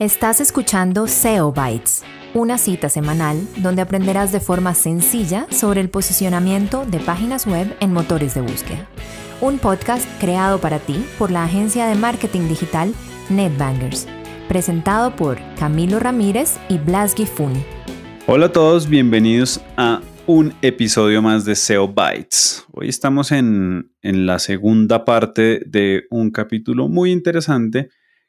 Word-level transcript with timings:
Estás 0.00 0.40
escuchando 0.40 1.08
SEO 1.08 1.50
Bytes, 1.50 2.04
una 2.32 2.56
cita 2.56 2.88
semanal 2.88 3.36
donde 3.56 3.82
aprenderás 3.82 4.30
de 4.30 4.38
forma 4.38 4.72
sencilla 4.74 5.48
sobre 5.50 5.80
el 5.80 5.90
posicionamiento 5.90 6.86
de 6.86 7.00
páginas 7.00 7.48
web 7.48 7.76
en 7.80 7.92
motores 7.92 8.32
de 8.36 8.40
búsqueda. 8.40 8.88
Un 9.40 9.58
podcast 9.58 10.08
creado 10.20 10.60
para 10.60 10.78
ti 10.78 11.04
por 11.18 11.32
la 11.32 11.42
agencia 11.42 11.88
de 11.88 11.96
marketing 11.96 12.46
digital 12.46 12.94
NetBangers, 13.28 14.06
presentado 14.46 15.16
por 15.16 15.36
Camilo 15.58 15.98
Ramírez 15.98 16.60
y 16.68 16.78
Blas 16.78 17.16
Gifun. 17.16 17.54
Hola 18.28 18.46
a 18.46 18.52
todos, 18.52 18.88
bienvenidos 18.88 19.60
a 19.76 20.00
un 20.28 20.54
episodio 20.62 21.22
más 21.22 21.44
de 21.44 21.56
SEO 21.56 21.88
Bytes. 21.88 22.64
Hoy 22.70 22.88
estamos 22.88 23.32
en, 23.32 23.90
en 24.02 24.26
la 24.26 24.38
segunda 24.38 25.04
parte 25.04 25.60
de 25.66 26.04
un 26.10 26.30
capítulo 26.30 26.86
muy 26.86 27.10
interesante 27.10 27.88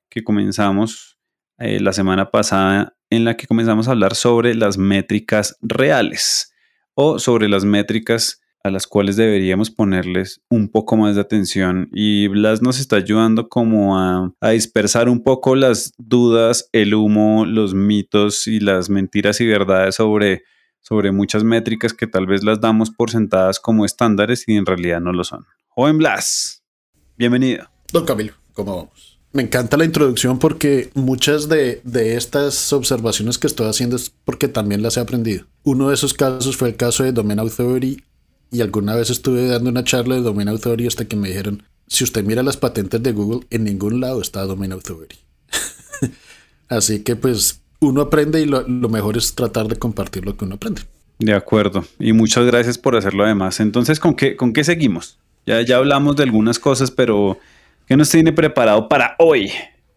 que 0.10 0.24
comenzamos 0.24 1.19
eh, 1.60 1.80
la 1.80 1.94
semana 1.94 2.32
pasada 2.32 2.96
en 3.10 3.26
la 3.26 3.36
que 3.38 3.48
comenzamos 3.48 3.88
a 3.88 3.92
hablar 3.92 4.16
sobre 4.16 4.56
las 4.56 4.78
métricas 4.78 5.58
reales 5.62 6.54
o 6.94 7.20
sobre 7.20 7.50
las 7.50 7.66
métricas 7.66 8.42
a 8.64 8.72
las 8.72 8.88
cuales 8.88 9.16
deberíamos 9.16 9.72
ponerles 9.72 10.42
un 10.50 10.70
poco 10.70 10.98
más 10.98 11.16
de 11.16 11.22
atención 11.22 11.90
y 11.94 12.28
Blas 12.28 12.62
nos 12.62 12.80
está 12.80 12.98
ayudando 12.98 13.48
como 13.48 13.98
a, 13.98 14.34
dispersar 14.52 15.08
un 15.08 15.24
poco 15.24 15.56
las 15.56 15.94
dudas, 15.98 16.70
el 16.74 16.94
humo, 16.94 17.46
los 17.46 17.74
mitos 17.74 18.48
y 18.48 18.60
las 18.60 18.90
mentiras 18.90 19.40
y 19.40 19.48
verdades 19.48 19.96
sobre, 19.96 20.44
sobre 20.82 21.12
muchas 21.12 21.44
métricas 21.44 21.94
que 21.94 22.08
tal 22.08 22.26
vez 22.26 22.44
las 22.44 22.60
damos 22.60 22.92
por 22.92 23.12
sentadas 23.12 23.60
como 23.60 23.86
estándares 23.86 24.48
y 24.48 24.56
en 24.56 24.66
realidad 24.66 25.00
no 25.00 25.14
lo 25.14 25.24
son. 25.24 25.46
Joven 25.70 25.98
Blas, 25.98 26.64
bienvenido. 27.18 27.70
Don 27.94 28.06
Camilo, 28.06 28.34
¿cómo 28.54 28.76
vamos? 28.76 29.19
Me 29.32 29.44
encanta 29.44 29.78
la 29.78 29.86
introducción 29.86 30.40
porque 30.40 30.90
muchas 30.96 31.48
de, 31.50 31.82
estas 32.16 32.74
observaciones 32.74 33.38
que 33.38 33.46
estoy 33.46 33.68
haciendo 33.68 33.96
es 33.96 34.12
porque 34.26 34.48
también 34.48 34.82
las 34.82 34.98
he 34.98 35.02
aprendido. 35.02 35.46
Uno 35.64 35.90
de 35.90 35.96
esos 35.96 36.16
casos 36.16 36.58
fue 36.58 36.70
el 36.70 36.76
caso 36.76 37.04
de 37.04 37.12
Domain 37.12 37.40
Authority 37.40 38.04
y 38.52 38.62
alguna 38.62 38.96
vez 38.96 39.12
estuve 39.12 39.48
dando 39.48 39.70
una 39.70 39.84
charla 39.84 40.16
de 40.16 40.22
Domain 40.22 40.48
Authority 40.48 40.88
hasta 40.88 41.06
que 41.06 41.16
me 41.16 41.28
dijeron, 41.28 41.62
si 41.86 42.04
usted 42.04 42.24
mira 42.24 42.42
las 42.42 42.58
patentes 42.58 43.04
de 43.04 43.12
Google, 43.12 43.46
en 43.52 43.66
ningún 43.66 44.02
lado 44.02 44.20
está 44.20 44.44
Domain 44.46 44.72
Authority. 44.72 45.18
Así 46.68 47.02
que 47.02 47.16
pues 47.16 47.62
uno 47.82 48.02
aprende 48.02 48.42
y 48.42 48.46
lo, 48.46 48.66
mejor 48.66 49.16
es 49.16 49.36
tratar 49.36 49.68
de 49.68 49.76
compartir 49.76 50.26
lo 50.26 50.36
que 50.38 50.46
uno 50.46 50.56
aprende. 50.56 50.82
De 51.20 51.34
acuerdo. 51.34 51.86
Y 52.00 52.14
muchas 52.14 52.46
gracias 52.46 52.80
por 52.80 52.96
hacerlo 52.96 53.26
además. 53.26 53.60
Entonces, 53.60 54.00
¿con 54.00 54.16
qué, 54.16 54.36
con 54.36 54.54
qué 54.54 54.64
seguimos? 54.64 55.20
Ya, 55.46 55.62
ya 55.62 55.78
hablamos 55.78 56.16
de 56.16 56.24
algunas 56.24 56.58
cosas, 56.58 56.90
pero 56.90 57.38
¿Qué 57.90 57.98
nos 57.98 58.10
tiene 58.12 58.32
preparado 58.32 58.88
para 58.88 59.16
hoy? 59.18 59.52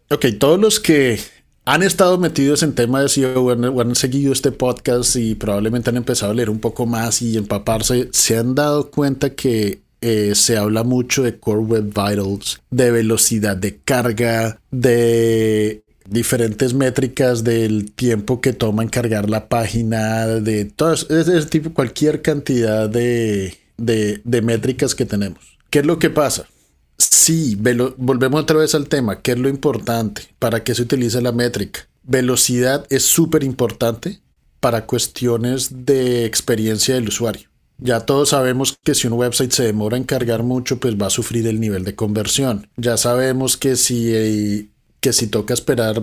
Ok, 0.09 0.25
todos 0.39 0.59
los 0.59 0.79
que 0.79 1.19
han 1.63 1.83
estado 1.83 2.17
metidos 2.17 2.63
en 2.63 2.73
temas 2.73 3.03
de 3.03 3.09
SEO 3.09 3.43
o 3.43 3.81
han, 3.81 3.95
seguido 3.95 4.33
este 4.33 4.51
podcast 4.51 5.15
y 5.15 5.35
probablemente 5.35 5.91
han 5.91 5.97
empezado 5.97 6.31
a 6.31 6.33
leer 6.33 6.49
un 6.49 6.59
poco 6.59 6.87
más 6.87 7.21
y 7.21 7.37
empaparse, 7.37 8.09
se 8.11 8.35
han 8.35 8.55
dado 8.55 8.89
cuenta 8.89 9.35
que 9.35 9.81
eh, 10.01 10.33
se 10.33 10.57
habla 10.57 10.83
mucho 10.83 11.21
de 11.21 11.37
Core 11.37 11.61
Web 11.61 11.83
Vitals, 11.89 12.63
de 12.71 12.89
velocidad 12.89 13.57
de 13.57 13.77
carga, 13.77 14.59
de 14.71 15.83
diferentes 16.09 16.73
métricas 16.73 17.43
del 17.43 17.91
tiempo 17.91 18.41
que 18.41 18.53
toma 18.53 18.81
en 18.81 18.89
cargar 18.89 19.29
la 19.29 19.47
página, 19.49 20.25
de 20.25 20.65
todo 20.65 20.93
ese 20.93 21.61
cualquier 21.75 22.23
cantidad 22.23 22.89
de 22.89 23.55
métricas 24.25 24.95
que 24.95 25.05
tenemos. 25.05 25.59
¿Qué 25.69 25.79
es 25.79 25.85
lo 25.85 25.99
que 25.99 26.09
pasa? 26.09 26.47
Sí, 26.97 27.57
volvemos 27.57 28.41
otra 28.41 28.57
vez 28.57 28.75
al 28.75 28.87
tema. 28.87 29.21
¿Qué 29.21 29.31
es 29.31 29.39
lo 29.39 29.49
importante? 29.49 30.23
¿Para 30.39 30.63
qué 30.63 30.75
se 30.75 30.83
utiliza 30.83 31.21
la 31.21 31.31
métrica? 31.31 31.87
Velocidad 32.03 32.85
es 32.89 33.03
súper 33.03 33.43
importante 33.43 34.19
para 34.59 34.85
cuestiones 34.85 35.85
de 35.85 36.25
experiencia 36.25 36.95
del 36.95 37.07
usuario. 37.07 37.49
Ya 37.79 38.01
todos 38.01 38.29
sabemos 38.29 38.77
que 38.83 38.95
si 38.95 39.07
un 39.07 39.13
website 39.13 39.51
se 39.51 39.63
demora 39.63 39.97
en 39.97 40.03
cargar 40.03 40.43
mucho, 40.43 40.79
pues 40.79 40.95
va 40.95 41.07
a 41.07 41.09
sufrir 41.09 41.47
el 41.47 41.59
nivel 41.59 41.83
de 41.83 41.95
conversión. 41.95 42.69
Ya 42.77 42.97
sabemos 42.97 43.57
que 43.57 43.75
si, 43.75 44.69
que 45.01 45.11
si 45.11 45.27
toca 45.27 45.53
esperar 45.53 46.01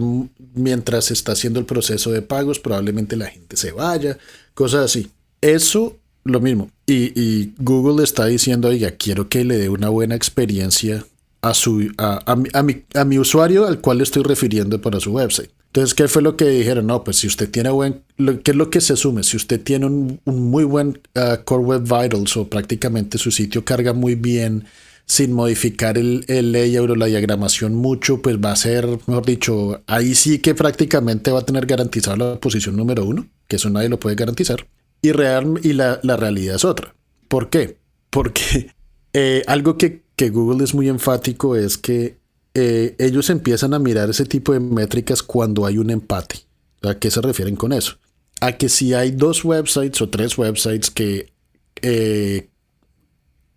mientras 0.54 1.10
está 1.10 1.32
haciendo 1.32 1.60
el 1.60 1.66
proceso 1.66 2.12
de 2.12 2.22
pagos, 2.22 2.58
probablemente 2.58 3.16
la 3.16 3.28
gente 3.28 3.56
se 3.56 3.72
vaya, 3.72 4.18
cosas 4.52 4.84
así. 4.84 5.10
Eso 5.40 5.96
lo 6.24 6.40
mismo. 6.40 6.70
Y, 6.86 7.52
Google 7.58 8.02
está 8.02 8.26
diciendo, 8.26 8.68
oiga, 8.68 8.92
quiero 8.92 9.28
que 9.28 9.44
le 9.44 9.58
dé 9.58 9.68
una 9.68 9.88
buena 9.88 10.14
experiencia 10.14 11.04
a, 11.42 11.54
su, 11.54 11.90
a, 11.96 12.36
mi, 12.36 12.82
a, 12.94 13.04
mi, 13.04 13.18
usuario 13.18 13.66
al 13.66 13.80
cual 13.80 13.98
le 13.98 14.04
estoy 14.04 14.22
refiriendo 14.22 14.80
para 14.80 15.00
su 15.00 15.12
website. 15.12 15.50
Entonces, 15.66 15.94
¿qué 15.94 16.08
fue 16.08 16.20
lo 16.20 16.36
que 16.36 16.48
dijeron? 16.48 16.88
No, 16.88 17.04
pues 17.04 17.18
si 17.18 17.28
usted 17.28 17.48
tiene 17.48 17.70
buen, 17.70 18.02
¿qué 18.42 18.50
es 18.50 18.56
lo 18.56 18.70
que 18.70 18.80
se 18.80 18.94
asume? 18.94 19.22
Si 19.22 19.36
usted 19.36 19.62
tiene 19.62 19.86
un, 19.86 20.20
muy 20.24 20.64
buen 20.64 21.00
uh, 21.14 21.44
Core 21.44 21.62
Web 21.62 21.82
Vitals 21.82 22.36
o 22.36 22.48
prácticamente 22.48 23.18
su 23.18 23.30
sitio 23.30 23.64
carga 23.64 23.92
muy 23.92 24.16
bien 24.16 24.64
sin 25.06 25.32
modificar 25.32 25.96
el, 25.96 26.24
el 26.28 26.52
layout 26.52 26.90
o 26.90 26.96
la 26.96 27.06
diagramación 27.06 27.74
mucho, 27.74 28.20
pues 28.20 28.36
va 28.38 28.52
a 28.52 28.56
ser, 28.56 28.86
mejor 29.06 29.24
dicho, 29.24 29.80
ahí 29.86 30.14
sí 30.14 30.38
que 30.38 30.54
prácticamente 30.54 31.30
va 31.30 31.40
a 31.40 31.44
tener 31.46 31.66
garantizada 31.66 32.16
la 32.16 32.40
posición 32.40 32.76
número 32.76 33.04
uno, 33.04 33.26
que 33.48 33.56
eso 33.56 33.70
nadie 33.70 33.88
lo 33.88 33.98
puede 33.98 34.16
garantizar. 34.16 34.66
Y, 35.02 35.12
real, 35.12 35.60
y 35.62 35.72
la, 35.72 35.98
realidad 36.02 36.56
es 36.56 36.64
otra. 36.64 36.94
¿Por 37.28 37.48
qué? 37.48 37.78
Porque 38.10 38.72
eh, 39.12 39.42
algo 39.46 39.76
que, 39.76 40.02
Google 40.30 40.62
es 40.62 40.74
muy 40.74 40.90
enfático 40.90 41.56
es 41.56 41.78
que 41.78 42.18
eh, 42.52 42.94
ellos 42.98 43.30
empiezan 43.30 43.72
a 43.72 43.78
mirar 43.78 44.10
ese 44.10 44.26
tipo 44.26 44.52
de 44.52 44.60
métricas 44.60 45.22
cuando 45.22 45.64
hay 45.64 45.78
un 45.78 45.88
empate. 45.88 46.40
¿A 46.82 46.96
qué 46.96 47.10
se 47.10 47.22
refieren 47.22 47.56
con 47.56 47.72
eso? 47.72 47.96
A 48.42 48.52
que 48.52 48.68
si 48.68 48.92
hay 48.92 49.12
dos 49.12 49.46
websites 49.46 50.02
o 50.02 50.10
tres 50.10 50.36
websites 50.36 50.90
que 50.90 51.32
eh, 51.80 52.48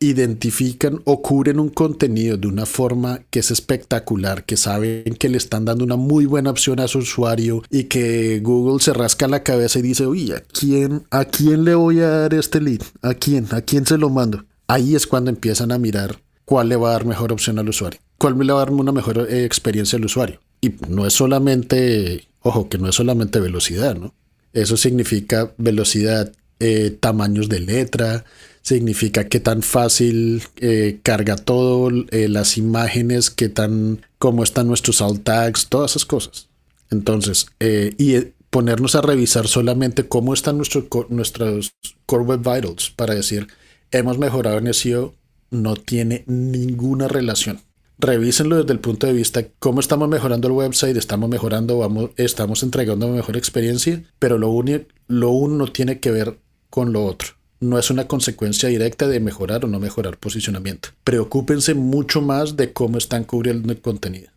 identifican 0.09 1.02
o 1.06 1.22
cubren 1.22 1.59
un 1.59 1.69
contenido 1.69 2.38
de 2.38 2.47
una 2.47 2.66
forma 2.66 3.22
que 3.30 3.40
es 3.40 3.52
espectacular, 3.52 4.46
que 4.46 4.58
saben 4.58 5.16
que 5.18 5.30
le 5.30 5.38
están 5.38 5.66
dando 5.66 5.84
una 5.84 5.96
muy 5.96 6.25
buena 6.25 6.50
opción 6.50 6.80
a 6.80 6.88
su 6.88 7.00
usuario 7.00 7.64
y 7.69 7.86
que 7.86 8.40
Google 8.42 8.81
se 8.81 8.94
rasca 8.94 9.28
la 9.28 9.44
cabeza 9.44 9.80
y 9.80 9.84
dice, 9.84 10.08
uy, 10.08 10.31
¿a 10.31 10.42
quién, 10.42 11.03
¿a 11.12 11.25
quién 11.25 11.63
le 11.63 11.75
voy 11.75 12.00
a 12.00 12.09
dar 12.09 12.34
este 12.34 12.62
lead? 12.62 12.81
¿A 13.02 13.13
quién? 13.13 13.47
¿A 13.52 13.62
quién 13.62 13.86
se 13.86 13.97
lo 13.97 14.09
mando? 14.09 14.46
Ahí 14.68 14.96
es 14.96 15.08
cuando 15.08 15.30
empiezan 15.30 15.72
a 15.72 15.78
mirar 15.78 16.19
cuál 16.46 16.69
le 16.69 16.75
va 16.75 16.90
a 16.90 16.94
dar 16.94 17.06
mejor 17.06 17.31
opción 17.31 17.59
al 17.59 17.69
usuario, 17.69 18.00
cuál 18.18 18.38
le 18.38 18.53
va 18.53 18.62
a 18.62 18.66
dar 18.66 18.74
una 18.74 18.92
mejor 18.92 19.28
eh, 19.30 19.46
experiencia 19.46 19.97
al 19.97 20.06
usuario. 20.06 20.40
Y 20.62 20.74
no 20.88 21.06
es 21.06 21.13
solamente, 21.13 22.28
ojo, 22.42 22.69
que 22.69 22.78
no 22.78 22.88
es 22.90 22.96
solamente 22.96 23.40
velocidad, 23.40 23.96
¿no? 23.96 24.13
Eso 24.53 24.78
significa 24.78 25.52
velocidad, 25.58 26.31
eh, 26.59 26.96
tamaños 27.00 27.50
de 27.50 27.59
letra, 27.59 28.24
significa 28.63 29.28
qué 29.28 29.40
tan 29.40 29.62
fácil 29.62 30.41
eh, 30.57 31.00
carga 31.03 31.35
todo, 31.35 31.91
eh, 32.09 32.29
las 32.29 32.57
imágenes, 32.57 33.29
qué 33.29 33.50
tan, 33.50 34.01
cómo 34.18 34.44
están 34.44 34.68
nuestros 34.68 35.01
alt 35.01 35.24
tags, 35.24 35.68
todas 35.68 35.91
esas 35.91 36.06
cosas. 36.06 36.47
Entonces, 36.90 37.47
eh, 37.59 37.94
y 37.97 38.16
ponernos 38.50 38.96
a 38.96 39.01
revisar 39.01 39.47
solamente 39.47 40.07
cómo 40.07 40.34
están 40.34 40.57
nuestros 40.57 40.85
nuestros 41.09 41.74
Core 42.06 42.24
Web 42.24 42.40
Vitals 42.40 42.90
para 42.90 43.13
decir, 43.13 43.47
hemos 43.91 44.18
mejorado 44.18 44.57
en 44.57 44.74
SEO, 44.74 45.13
no 45.51 45.75
tiene 45.75 46.24
ninguna 46.25 47.07
relación. 47.07 47.59
Revísenlo 48.00 48.57
desde 48.57 48.74
el 48.74 48.80
punto 48.80 49.07
de 49.07 49.13
vista 49.13 49.45
cómo 49.59 49.80
estamos 49.80 50.07
mejorando 50.07 50.47
el 50.47 50.53
website, 50.53 50.97
estamos 50.97 51.30
mejorando, 51.30 51.78
vamos, 51.80 52.12
estamos 52.16 52.63
entregando 52.63 53.07
mejor 53.09 53.38
experiencia, 53.38 54.03
pero 54.19 54.38
lo, 54.38 54.63
lo 55.07 55.30
uno 55.30 55.56
no 55.56 55.68
tiene 55.72 56.00
que 56.00 56.12
ver 56.12 56.40
con 56.69 56.94
lo 56.94 57.06
otro 57.06 57.35
no 57.63 57.79
es 57.79 57.90
una 57.90 58.07
consecuencia 58.07 58.69
directa 58.69 59.07
de 59.07 59.19
mejorar 59.19 59.66
o 59.66 59.68
no 59.68 59.79
mejorar 59.79 60.18
posicionamiento. 60.18 60.90
Preocúpense 61.03 61.74
mucho 61.74 62.22
más 62.22 62.56
de 62.56 62.74
cómo 62.74 62.97
están 62.97 63.24
cubriendo 63.24 63.72
el 63.72 63.81
contenido. 63.81 64.29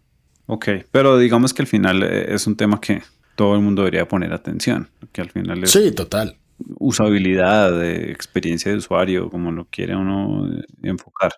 Ok, 0.46 0.68
pero 0.90 1.18
digamos 1.18 1.52
que 1.52 1.62
al 1.62 1.68
final 1.68 2.02
eh, 2.02 2.32
es 2.34 2.46
un 2.46 2.56
tema 2.56 2.80
que 2.80 3.02
todo 3.34 3.54
el 3.54 3.60
mundo 3.60 3.82
debería 3.82 4.08
poner 4.08 4.32
atención, 4.32 4.88
que 5.12 5.20
al 5.20 5.30
final 5.30 5.64
es 5.64 5.72
sí, 5.72 5.90
total. 5.92 6.36
usabilidad, 6.78 7.78
de 7.78 8.10
experiencia 8.12 8.70
de 8.70 8.78
usuario, 8.78 9.28
como 9.28 9.50
lo 9.50 9.66
quiere 9.66 9.96
uno 9.96 10.48
eh, 10.50 10.64
enfocar. 10.82 11.32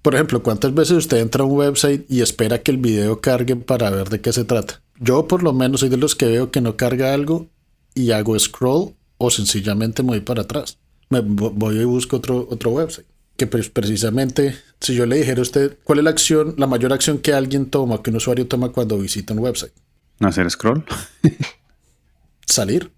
Por 0.00 0.14
ejemplo, 0.14 0.42
¿cuántas 0.42 0.72
veces 0.72 0.96
usted 0.96 1.18
entra 1.18 1.42
a 1.42 1.46
un 1.46 1.56
website 1.56 2.06
y 2.08 2.22
espera 2.22 2.62
que 2.62 2.70
el 2.70 2.78
video 2.78 3.20
cargue 3.20 3.56
para 3.56 3.90
ver 3.90 4.08
de 4.08 4.20
qué 4.20 4.32
se 4.32 4.44
trata? 4.44 4.80
Yo 4.98 5.28
por 5.28 5.42
lo 5.42 5.52
menos 5.52 5.80
soy 5.80 5.88
de 5.88 5.96
los 5.96 6.14
que 6.14 6.26
veo 6.26 6.50
que 6.50 6.60
no 6.60 6.76
carga 6.76 7.12
algo 7.12 7.48
y 7.94 8.12
hago 8.12 8.38
scroll 8.38 8.94
o 9.18 9.30
sencillamente 9.30 10.02
me 10.02 10.10
voy 10.10 10.20
para 10.20 10.42
atrás 10.42 10.78
me 11.08 11.20
voy 11.20 11.78
y 11.78 11.84
busco 11.84 12.16
otro, 12.16 12.46
otro 12.50 12.70
website. 12.70 13.06
Que 13.36 13.46
pues 13.46 13.68
precisamente, 13.68 14.56
si 14.80 14.94
yo 14.94 15.04
le 15.04 15.16
dijera 15.16 15.40
a 15.40 15.42
usted, 15.42 15.78
¿cuál 15.84 15.98
es 15.98 16.04
la 16.04 16.10
acción, 16.10 16.54
la 16.56 16.66
mayor 16.66 16.92
acción 16.92 17.18
que 17.18 17.34
alguien 17.34 17.66
toma, 17.66 18.02
que 18.02 18.10
un 18.10 18.16
usuario 18.16 18.46
toma 18.46 18.70
cuando 18.70 18.98
visita 18.98 19.34
un 19.34 19.40
website? 19.40 19.72
Hacer 20.20 20.50
scroll. 20.50 20.84
Salir. 22.46 22.90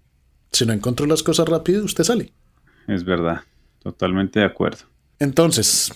Si 0.51 0.65
no 0.65 0.73
encontró 0.73 1.05
las 1.05 1.23
cosas 1.23 1.47
rápido, 1.47 1.83
usted 1.83 2.03
sale. 2.03 2.31
Es 2.87 3.03
verdad, 3.03 3.41
totalmente 3.83 4.39
de 4.39 4.45
acuerdo. 4.45 4.85
Entonces, 5.19 5.91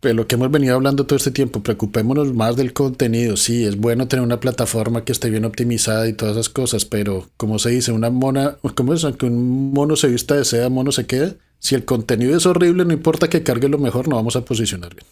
Pero 0.00 0.14
lo 0.14 0.26
que 0.28 0.36
hemos 0.36 0.50
venido 0.50 0.76
hablando 0.76 1.06
todo 1.06 1.16
este 1.16 1.32
tiempo, 1.32 1.62
preocupémonos 1.62 2.32
más 2.32 2.56
del 2.56 2.72
contenido. 2.72 3.36
Sí, 3.36 3.64
es 3.64 3.76
bueno 3.76 4.06
tener 4.06 4.24
una 4.24 4.38
plataforma 4.38 5.04
que 5.04 5.10
esté 5.10 5.28
bien 5.28 5.44
optimizada 5.44 6.08
y 6.08 6.12
todas 6.12 6.36
esas 6.36 6.48
cosas, 6.48 6.84
pero 6.84 7.28
como 7.36 7.58
se 7.58 7.70
dice, 7.70 7.90
una 7.90 8.10
mona, 8.10 8.58
¿cómo 8.76 8.94
es? 8.94 9.02
Aunque 9.04 9.26
un 9.26 9.72
mono 9.72 9.96
se 9.96 10.08
vista 10.08 10.36
de 10.36 10.44
seda, 10.44 10.68
mono 10.68 10.92
se 10.92 11.06
queda. 11.06 11.34
Si 11.58 11.74
el 11.74 11.84
contenido 11.84 12.36
es 12.36 12.46
horrible, 12.46 12.84
no 12.84 12.92
importa 12.92 13.28
que 13.28 13.42
cargue 13.42 13.68
lo 13.68 13.78
mejor, 13.78 14.06
no 14.06 14.14
vamos 14.14 14.36
a 14.36 14.44
posicionar 14.44 14.94
bien. 14.94 15.06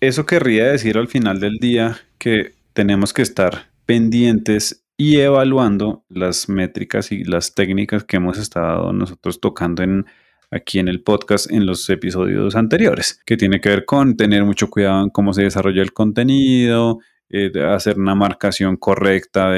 Eso 0.00 0.26
querría 0.26 0.64
decir 0.66 0.96
al 0.96 1.08
final 1.08 1.38
del 1.38 1.58
día 1.58 2.00
que 2.18 2.54
tenemos 2.72 3.12
que 3.12 3.22
estar 3.22 3.70
pendientes 3.86 4.82
y 4.96 5.18
evaluando 5.18 6.04
las 6.08 6.48
métricas 6.48 7.12
y 7.12 7.24
las 7.24 7.54
técnicas 7.54 8.04
que 8.04 8.16
hemos 8.16 8.38
estado 8.38 8.92
nosotros 8.92 9.40
tocando 9.40 9.82
en 9.82 10.06
aquí 10.50 10.78
en 10.78 10.88
el 10.88 11.02
podcast 11.02 11.50
en 11.50 11.66
los 11.66 11.88
episodios 11.90 12.56
anteriores, 12.56 13.20
que 13.24 13.36
tiene 13.36 13.60
que 13.60 13.68
ver 13.68 13.84
con 13.84 14.16
tener 14.16 14.44
mucho 14.44 14.68
cuidado 14.68 15.04
en 15.04 15.10
cómo 15.10 15.32
se 15.32 15.42
desarrolla 15.42 15.82
el 15.82 15.92
contenido, 15.92 16.98
eh, 17.28 17.52
hacer 17.68 17.98
una 17.98 18.14
marcación 18.14 18.76
correcta 18.76 19.50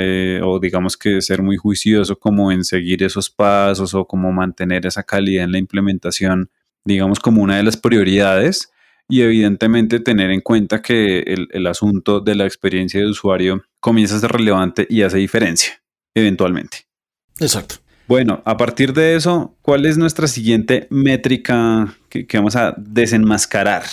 o 0.42 0.60
digamos 0.60 0.96
que 0.96 1.22
ser 1.22 1.42
muy 1.42 1.56
juicioso 1.56 2.18
como 2.18 2.52
en 2.52 2.64
seguir 2.64 3.02
esos 3.02 3.30
pasos 3.30 3.94
o 3.94 4.06
como 4.06 4.30
mantener 4.30 4.84
esa 4.84 5.02
calidad 5.02 5.44
en 5.44 5.52
la 5.52 5.58
implementación, 5.58 6.50
digamos 6.84 7.18
como 7.18 7.42
una 7.42 7.56
de 7.56 7.62
las 7.62 7.78
prioridades 7.78 8.70
y 9.08 9.22
evidentemente 9.22 10.00
tener 10.00 10.30
en 10.30 10.40
cuenta 10.40 10.82
que 10.82 11.20
el 11.50 11.66
asunto 11.66 12.20
de 12.20 12.34
la 12.34 12.44
experiencia 12.44 13.00
de 13.00 13.06
usuario 13.06 13.62
comienza 13.80 14.16
a 14.16 14.20
ser 14.20 14.32
relevante 14.32 14.86
y 14.88 15.02
hace 15.02 15.18
diferencia 15.18 15.82
eventualmente. 16.14 16.86
Exacto. 17.40 17.76
Bueno, 18.08 18.42
a 18.44 18.56
partir 18.56 18.92
de 18.92 19.16
eso, 19.16 19.54
¿cuál 19.62 19.86
es 19.86 19.96
nuestra 19.96 20.26
siguiente 20.26 20.86
métrica 20.90 21.96
que, 22.08 22.26
vamos 22.34 22.56
a 22.56 22.74
desenmascarar? 22.76 23.84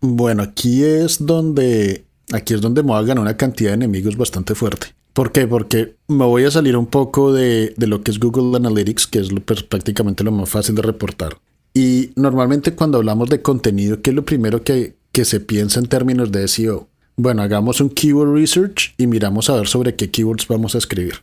Bueno, 0.00 0.42
aquí 0.42 0.84
es 0.84 1.24
donde 1.24 2.04
aquí 2.32 2.54
es 2.54 2.60
donde 2.60 2.82
me 2.82 2.92
voy 2.92 3.10
una 3.10 3.36
cantidad 3.36 3.70
de 3.70 3.74
enemigos 3.74 4.16
bastante 4.16 4.54
fuerte. 4.54 4.88
¿Por 5.12 5.32
qué? 5.32 5.46
Porque 5.46 5.96
me 6.08 6.24
voy 6.24 6.44
a 6.44 6.50
salir 6.50 6.76
un 6.76 6.86
poco 6.86 7.32
de, 7.32 7.74
lo 7.76 8.02
que 8.02 8.10
es 8.10 8.18
Google 8.18 8.56
Analytics, 8.56 9.06
que 9.06 9.18
es 9.18 9.28
pues, 9.44 9.62
prácticamente 9.62 10.24
lo 10.24 10.32
más 10.32 10.48
fácil 10.48 10.74
de 10.74 10.82
reportar. 10.82 11.36
Y 11.74 12.10
normalmente 12.16 12.74
cuando 12.74 12.98
hablamos 12.98 13.28
de 13.28 13.42
contenido, 13.42 14.00
¿qué 14.00 14.10
es 14.10 14.16
lo 14.16 14.24
primero 14.24 14.62
que, 14.62 14.96
que 15.10 15.24
se 15.24 15.40
piensa 15.40 15.80
en 15.80 15.86
términos 15.86 16.32
de 16.32 16.48
SEO? 16.48 16.88
Bueno, 17.16 17.42
hagamos 17.42 17.80
un 17.80 17.90
keyword 17.90 18.34
research 18.34 18.94
y 18.96 19.06
miramos 19.06 19.50
a 19.50 19.56
ver 19.56 19.68
sobre 19.68 19.94
qué 19.96 20.10
keywords 20.10 20.48
vamos 20.48 20.74
a 20.74 20.78
escribir. 20.78 21.16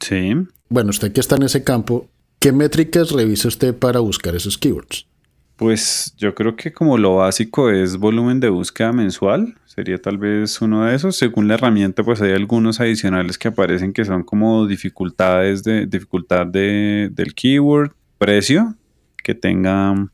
Sí. 0.00 0.34
Bueno, 0.68 0.90
usted 0.90 1.12
que 1.12 1.20
está 1.20 1.36
en 1.36 1.44
ese 1.44 1.64
campo, 1.64 2.08
¿qué 2.38 2.52
métricas 2.52 3.10
revisa 3.10 3.48
usted 3.48 3.74
para 3.74 4.00
buscar 4.00 4.34
esos 4.34 4.58
keywords? 4.58 5.06
Pues 5.56 6.14
yo 6.16 6.34
creo 6.34 6.56
que 6.56 6.72
como 6.72 6.96
lo 6.96 7.16
básico 7.16 7.68
es 7.68 7.98
volumen 7.98 8.40
de 8.40 8.48
búsqueda 8.48 8.92
mensual, 8.92 9.58
sería 9.66 10.00
tal 10.00 10.16
vez 10.16 10.62
uno 10.62 10.86
de 10.86 10.94
esos. 10.94 11.16
Según 11.16 11.48
la 11.48 11.54
herramienta, 11.54 12.02
pues 12.02 12.22
hay 12.22 12.32
algunos 12.32 12.80
adicionales 12.80 13.36
que 13.36 13.48
aparecen 13.48 13.92
que 13.92 14.06
son 14.06 14.22
como 14.22 14.66
dificultades 14.66 15.62
de 15.62 15.84
dificultad 15.84 16.46
de, 16.46 17.10
del 17.12 17.34
keyword, 17.34 17.92
precio, 18.16 18.74
que 19.22 19.34
tenga 19.34 20.08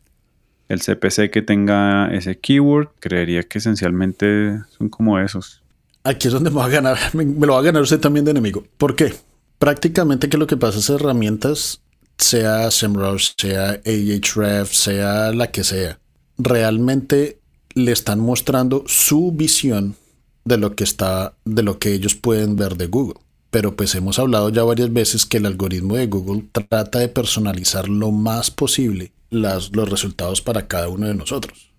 el 0.68 0.80
CPC 0.80 1.30
que 1.30 1.42
tenga 1.42 2.08
ese 2.12 2.36
keyword. 2.38 2.88
Creería 2.98 3.44
que 3.44 3.58
esencialmente 3.58 4.58
son 4.76 4.88
como 4.88 5.20
esos. 5.20 5.62
Aquí 6.02 6.26
es 6.26 6.34
donde 6.34 6.50
me 6.50 6.56
va 6.56 6.64
a 6.64 6.70
ganar, 6.70 6.98
me 7.14 7.46
lo 7.46 7.52
va 7.52 7.60
a 7.60 7.62
ganar 7.62 7.82
usted 7.82 8.00
también 8.00 8.24
de 8.24 8.32
enemigo. 8.32 8.64
¿Por 8.78 8.96
qué? 8.96 9.12
Prácticamente 9.58 10.28
que 10.28 10.38
lo 10.38 10.46
que 10.46 10.56
pasa 10.56 10.78
es 10.78 10.90
herramientas, 10.90 11.80
sea 12.18 12.70
SEMrush, 12.70 13.32
sea 13.36 13.80
Ahref, 13.84 14.72
sea 14.72 15.32
la 15.32 15.50
que 15.50 15.64
sea, 15.64 15.98
realmente 16.38 17.40
le 17.74 17.92
están 17.92 18.20
mostrando 18.20 18.84
su 18.86 19.32
visión 19.32 19.96
de 20.44 20.56
lo 20.56 20.74
que 20.74 20.84
está, 20.84 21.34
de 21.44 21.62
lo 21.62 21.78
que 21.78 21.92
ellos 21.92 22.14
pueden 22.14 22.56
ver 22.56 22.76
de 22.76 22.86
Google. 22.86 23.20
Pero 23.50 23.76
pues 23.76 23.94
hemos 23.94 24.18
hablado 24.18 24.48
ya 24.50 24.64
varias 24.64 24.92
veces 24.92 25.26
que 25.26 25.38
el 25.38 25.46
algoritmo 25.46 25.96
de 25.96 26.06
Google 26.06 26.44
trata 26.52 26.98
de 26.98 27.08
personalizar 27.08 27.88
lo 27.88 28.10
más 28.10 28.50
posible 28.50 29.12
las, 29.30 29.74
los 29.74 29.88
resultados 29.88 30.40
para 30.40 30.66
cada 30.66 30.88
uno 30.88 31.06
de 31.06 31.14
nosotros. 31.14 31.70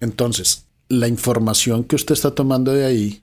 Entonces, 0.00 0.66
la 0.88 1.08
información 1.08 1.84
que 1.84 1.96
usted 1.96 2.14
está 2.14 2.32
tomando 2.32 2.72
de 2.72 2.84
ahí 2.84 3.22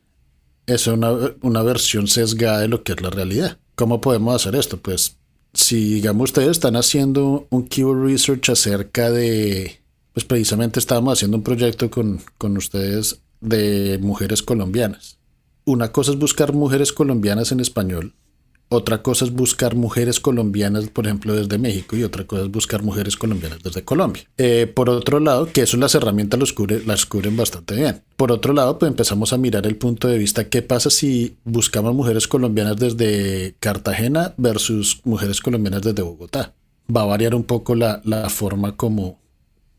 es 0.66 0.88
una, 0.88 1.12
una 1.42 1.62
versión 1.62 2.08
sesgada 2.08 2.60
de 2.60 2.68
lo 2.68 2.84
que 2.84 2.94
es 2.94 3.02
la 3.02 3.10
realidad. 3.10 3.58
¿Cómo 3.76 4.02
podemos 4.02 4.36
hacer 4.36 4.56
esto? 4.56 4.78
Pues 4.78 5.18
si 5.54 5.96
digamos 5.96 6.32
ustedes 6.32 6.50
están 6.50 6.76
haciendo 6.76 7.48
un 7.50 7.68
keyword 7.68 8.06
research 8.06 8.50
acerca 8.50 9.12
de, 9.12 9.80
pues 10.14 10.26
precisamente 10.26 10.80
estábamos 10.80 11.14
haciendo 11.14 11.38
un 11.38 11.44
proyecto 11.44 11.90
con, 11.90 12.22
con 12.38 12.58
ustedes 12.58 13.22
de 13.42 14.00
mujeres 14.02 14.42
colombianas. 14.42 15.18
Una 15.66 15.92
cosa 15.92 16.12
es 16.12 16.18
buscar 16.18 16.54
mujeres 16.54 16.92
colombianas 16.94 17.52
en 17.52 17.60
español 17.60 18.14
otra 18.74 19.02
cosa 19.02 19.26
es 19.26 19.32
buscar 19.32 19.76
mujeres 19.76 20.20
colombianas, 20.20 20.90
por 20.90 21.06
ejemplo, 21.06 21.34
desde 21.34 21.58
México, 21.58 21.96
y 21.96 22.04
otra 22.04 22.26
cosa 22.26 22.44
es 22.44 22.52
buscar 22.52 22.84
mujeres 22.84 23.16
colombianas 23.16 23.64
desde 23.64 23.84
Colombia. 23.84 24.24
Eh, 24.38 24.72
por 24.74 24.90
otro 24.90 25.20
lado, 25.20 25.48
que 25.52 25.62
eso 25.62 25.78
las 25.78 25.96
herramientas 25.96 26.40
los 26.40 26.56
las 26.86 27.06
cubren 27.06 27.38
bastante 27.38 27.76
bien. 27.76 28.02
Por 28.16 28.32
otro 28.32 28.54
lado, 28.54 28.78
pues 28.80 28.90
empezamos 28.90 29.34
a 29.34 29.38
mirar 29.38 29.66
el 29.66 29.76
punto 29.76 30.08
de 30.08 30.18
vista, 30.18 30.50
¿qué 30.50 30.62
pasa 30.62 30.90
si 30.90 31.38
buscamos 31.44 31.94
mujeres 31.94 32.28
colombianas 32.28 32.78
desde 32.78 33.56
Cartagena 33.60 34.34
versus 34.38 35.02
mujeres 35.04 35.42
colombianas 35.42 35.82
desde 35.82 36.02
Bogotá? 36.02 36.54
Va 36.94 37.02
a 37.02 37.06
variar 37.06 37.36
un 37.36 37.44
poco 37.44 37.76
la, 37.76 38.02
forma 38.30 38.76
como, 38.76 39.20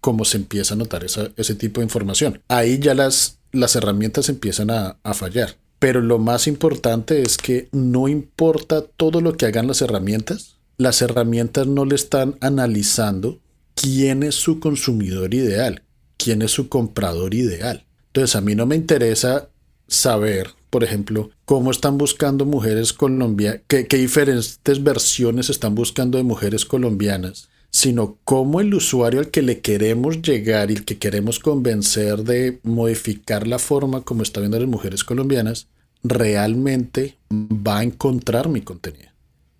como 0.00 0.25
se 0.25 0.38
empieza 0.38 0.75
a 0.75 0.76
notar 0.76 1.05
ese 1.05 1.55
tipo 1.55 1.81
de 1.81 1.85
información. 1.85 2.41
Ahí 2.49 2.79
ya 2.79 2.94
las, 2.94 3.38
las 3.52 3.76
herramientas 3.76 4.29
empiezan 4.29 4.70
a 4.70 5.14
fallar. 5.14 5.56
Pero 5.79 6.00
lo 6.00 6.19
más 6.19 6.47
importante 6.47 7.23
es 7.23 7.37
que 7.37 7.69
no 7.73 8.09
importa 8.09 8.82
todo 8.82 9.21
lo 9.21 9.35
que 9.35 9.47
hagan 9.47 9.67
las 9.67 9.82
herramientas, 9.82 10.56
las 10.76 11.03
herramientas 11.03 11.67
no 11.67 11.85
le 11.85 11.94
están 11.94 12.37
analizando 12.41 13.41
quién 13.75 14.23
es 14.23 14.35
su 14.35 14.61
consumidor 14.61 15.35
ideal, 15.35 15.82
quién 16.17 16.43
es 16.43 16.50
su 16.50 16.69
comprador 16.69 17.35
ideal. 17.35 17.85
Entonces 18.09 18.37
a 18.37 18.41
mí 18.41 18.55
no 18.55 18.67
me 18.67 18.76
interesa 18.76 19.49
saber, 19.87 20.50
por 20.71 20.85
ejemplo, 20.85 21.31
cómo 21.44 21.71
están 21.71 21.99
buscando 21.99 22.44
mujeres 22.44 22.93
colombianas, 22.93 23.62
qué, 23.69 23.87
qué 23.87 23.97
diferentes 23.97 24.82
versiones 24.82 25.50
están 25.50 25.75
buscando 25.75 26.19
de 26.19 26.25
mujeres 26.25 26.65
colombianas, 26.65 27.49
sino 27.75 28.19
cómo 28.23 28.61
el 28.61 28.73
usuario 28.73 29.19
al 29.19 29.32
que 29.32 29.43
le 29.43 29.59
queremos 29.59 30.23
llegar 30.23 30.71
y 30.71 30.75
el 30.75 30.85
que 30.85 30.97
queremos 30.97 31.41
convencer 31.41 32.23
de 32.23 32.61
modificar 32.62 33.49
la 33.49 33.59
forma 33.59 34.03
como 34.03 34.23
está 34.23 34.38
viendo 34.38 34.61
las 34.61 34.69
mujeres 34.69 35.03
colombianas, 35.03 35.67
realmente 36.05 37.19
va 37.32 37.79
a 37.79 37.82
encontrar 37.82 38.49
mi 38.49 38.61
contenido. 38.61 39.09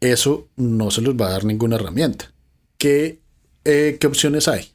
Eso 0.01 0.47
no 0.55 0.93
se 0.93 1.03
les 1.03 1.17
va 1.17 1.27
a 1.27 1.31
dar 1.33 1.45
ninguna 1.45 1.75
herramienta. 1.75 2.33
¿Qué, 2.79 3.19
eh, 3.65 3.97
qué 3.99 4.07
opciones 4.07 4.47
hay? 4.47 4.69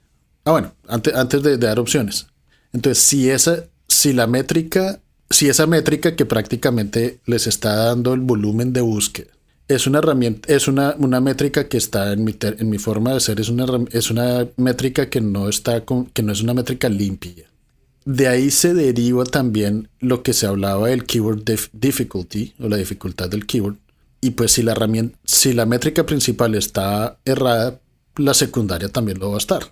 Ah, 0.43 0.51
bueno, 0.51 0.73
antes, 0.89 1.15
antes 1.15 1.41
de, 1.41 1.57
dar 1.57 1.79
opciones. 1.79 2.27
Entonces, 2.73 3.01
si 3.01 3.29
esa, 3.29 3.67
si 3.87 4.11
la 4.11 4.27
métrica, 4.27 4.99
si 5.29 5.47
esa 5.47 5.65
métrica 5.65 6.17
que 6.17 6.25
prácticamente 6.25 7.21
les 7.25 7.47
está 7.47 7.73
dando 7.73 8.13
el 8.13 8.19
volumen 8.19 8.73
de 8.73 8.81
búsqueda, 8.81 9.31
es 9.69 9.85
una 9.85 9.99
herramienta, 9.99 10.51
es 10.51 10.67
una, 10.67 10.95
una 10.97 11.21
métrica 11.21 11.69
que 11.69 11.77
está 11.77 12.11
en 12.11 12.23
mi, 12.23 12.35
en 12.41 12.69
mi 12.69 12.79
forma 12.79 13.13
de 13.13 13.19
ser, 13.19 13.39
es 13.39 13.49
una, 13.49 13.65
es 13.91 14.09
una 14.09 14.47
métrica 14.57 15.09
que 15.09 15.21
no 15.21 15.47
está 15.47 15.85
con, 15.85 16.07
que 16.07 16.23
no 16.23 16.33
es 16.33 16.41
una 16.41 16.55
métrica 16.55 16.89
limpia. 16.89 17.45
De 18.03 18.27
ahí 18.27 18.49
se 18.49 18.73
deriva 18.73 19.23
también 19.25 19.88
lo 19.99 20.23
que 20.23 20.33
se 20.33 20.47
hablaba 20.47 20.88
del 20.88 21.05
keyword 21.05 21.43
difficulty 21.71 22.55
o 22.59 22.67
la 22.67 22.77
dificultad 22.77 23.29
del 23.29 23.45
keyword. 23.45 23.75
Y 24.21 24.31
pues 24.31 24.53
si 24.53 24.63
la 24.63 24.71
herramienta, 24.71 25.15
si 25.23 25.53
la 25.53 25.67
métrica 25.67 26.03
principal 26.03 26.55
está 26.55 27.19
errada, 27.23 27.79
la 28.17 28.33
secundaria 28.33 28.89
también 28.89 29.19
lo 29.19 29.29
va 29.29 29.35
a 29.35 29.38
estar. 29.38 29.71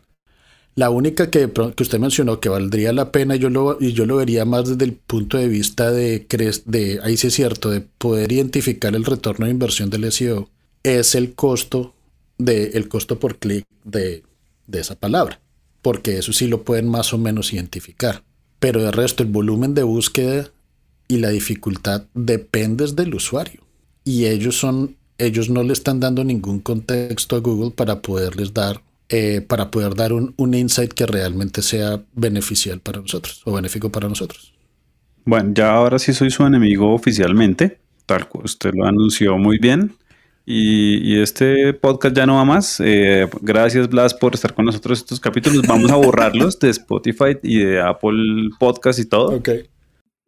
La 0.77 0.91
única 0.91 1.31
que, 1.31 1.51
que 1.51 1.83
usted 1.83 1.97
mencionó 1.97 2.39
que 2.39 2.49
valdría 2.49 2.93
la 2.93 3.11
pena, 3.11 3.35
yo 3.35 3.49
lo, 3.49 3.79
y 3.81 3.93
yo 3.93 4.05
lo 4.05 4.17
vería 4.17 4.45
más 4.45 4.69
desde 4.69 4.85
el 4.85 4.93
punto 4.93 5.39
de 5.39 5.47
vista 5.47 5.89
de, 5.89 6.27
de, 6.65 6.99
ahí 7.01 7.17
sí 7.17 7.25
es 7.25 7.33
cierto, 7.33 7.71
de 7.71 7.81
poder 7.81 8.31
identificar 8.31 8.95
el 8.95 9.03
retorno 9.03 9.47
de 9.47 9.53
inversión 9.53 9.89
del 9.89 10.11
SEO, 10.11 10.51
es 10.83 11.15
el 11.15 11.33
costo, 11.33 11.95
de, 12.37 12.65
el 12.75 12.89
costo 12.89 13.19
por 13.19 13.39
clic 13.39 13.65
de, 13.85 14.21
de 14.67 14.79
esa 14.79 14.93
palabra, 14.93 15.41
porque 15.81 16.19
eso 16.19 16.31
sí 16.31 16.45
lo 16.45 16.61
pueden 16.61 16.87
más 16.87 17.11
o 17.11 17.17
menos 17.17 17.53
identificar. 17.53 18.23
Pero 18.59 18.83
de 18.83 18.91
resto, 18.91 19.23
el 19.23 19.29
volumen 19.29 19.73
de 19.73 19.81
búsqueda 19.81 20.51
y 21.07 21.17
la 21.17 21.29
dificultad 21.29 22.03
dependes 22.13 22.95
del 22.95 23.15
usuario. 23.15 23.61
Y 24.03 24.25
ellos 24.25 24.59
son, 24.59 24.95
ellos 25.17 25.49
no 25.49 25.63
le 25.63 25.73
están 25.73 25.99
dando 25.99 26.23
ningún 26.23 26.59
contexto 26.59 27.35
a 27.35 27.39
Google 27.39 27.71
para 27.71 28.03
poderles 28.03 28.53
dar, 28.53 28.83
eh, 29.09 29.41
para 29.41 29.71
poder 29.71 29.95
dar 29.95 30.13
un, 30.13 30.33
un 30.37 30.53
insight 30.53 30.93
que 30.93 31.05
realmente 31.05 31.61
sea 31.61 32.01
beneficial 32.13 32.79
para 32.79 33.01
nosotros 33.01 33.41
o 33.45 33.53
benéfico 33.53 33.91
para 33.91 34.09
nosotros. 34.09 34.53
Bueno, 35.25 35.51
ya 35.53 35.71
ahora 35.71 35.99
sí 35.99 36.13
soy 36.13 36.31
su 36.31 36.45
enemigo 36.45 36.93
oficialmente, 36.93 37.79
tal 38.05 38.27
cual 38.29 38.45
usted 38.45 38.71
lo 38.73 38.85
anunció 38.85 39.37
muy 39.37 39.57
bien. 39.57 39.93
Y, 40.49 41.19
este 41.19 41.73
podcast 41.73 42.15
ya 42.15 42.25
no 42.25 42.35
va 42.35 42.45
más. 42.45 42.79
Eh, 42.79 43.27
gracias, 43.41 43.89
Blas, 43.89 44.13
por 44.13 44.33
estar 44.33 44.53
con 44.53 44.63
nosotros 44.63 44.99
estos 44.99 45.19
capítulos. 45.19 45.67
Vamos 45.67 45.91
a 45.91 45.97
borrarlos 45.97 46.57
de 46.59 46.69
Spotify 46.69 47.37
y 47.43 47.57
de 47.59 47.81
Apple 47.81 48.51
Podcast 48.57 48.99
y 48.99 49.05
todo. 49.05 49.35
Ok. 49.35 49.49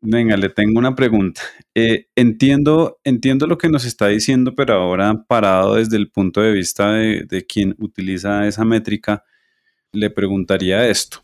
Venga, 0.02 0.38
le 0.38 0.50
tengo 0.50 0.80
una 0.80 0.96
pregunta. 0.96 1.42
Eh, 1.76 2.08
entiendo, 2.16 3.00
entiendo 3.04 3.48
lo 3.48 3.58
que 3.58 3.70
nos 3.70 3.86
está 3.86 4.08
diciendo, 4.08 4.56
pero 4.56 4.74
ahora 4.76 5.26
parado 5.28 5.76
desde 5.76 5.98
el 5.98 6.10
punto 6.10 6.42
de 6.42 6.54
vista 6.54 6.94
de, 6.94 7.26
de 7.28 7.46
quien 7.46 7.76
utiliza 7.80 8.48
esa 8.48 8.64
métrica, 8.64 9.24
le 9.92 10.10
preguntaría 10.10 10.88
esto. 10.88 11.22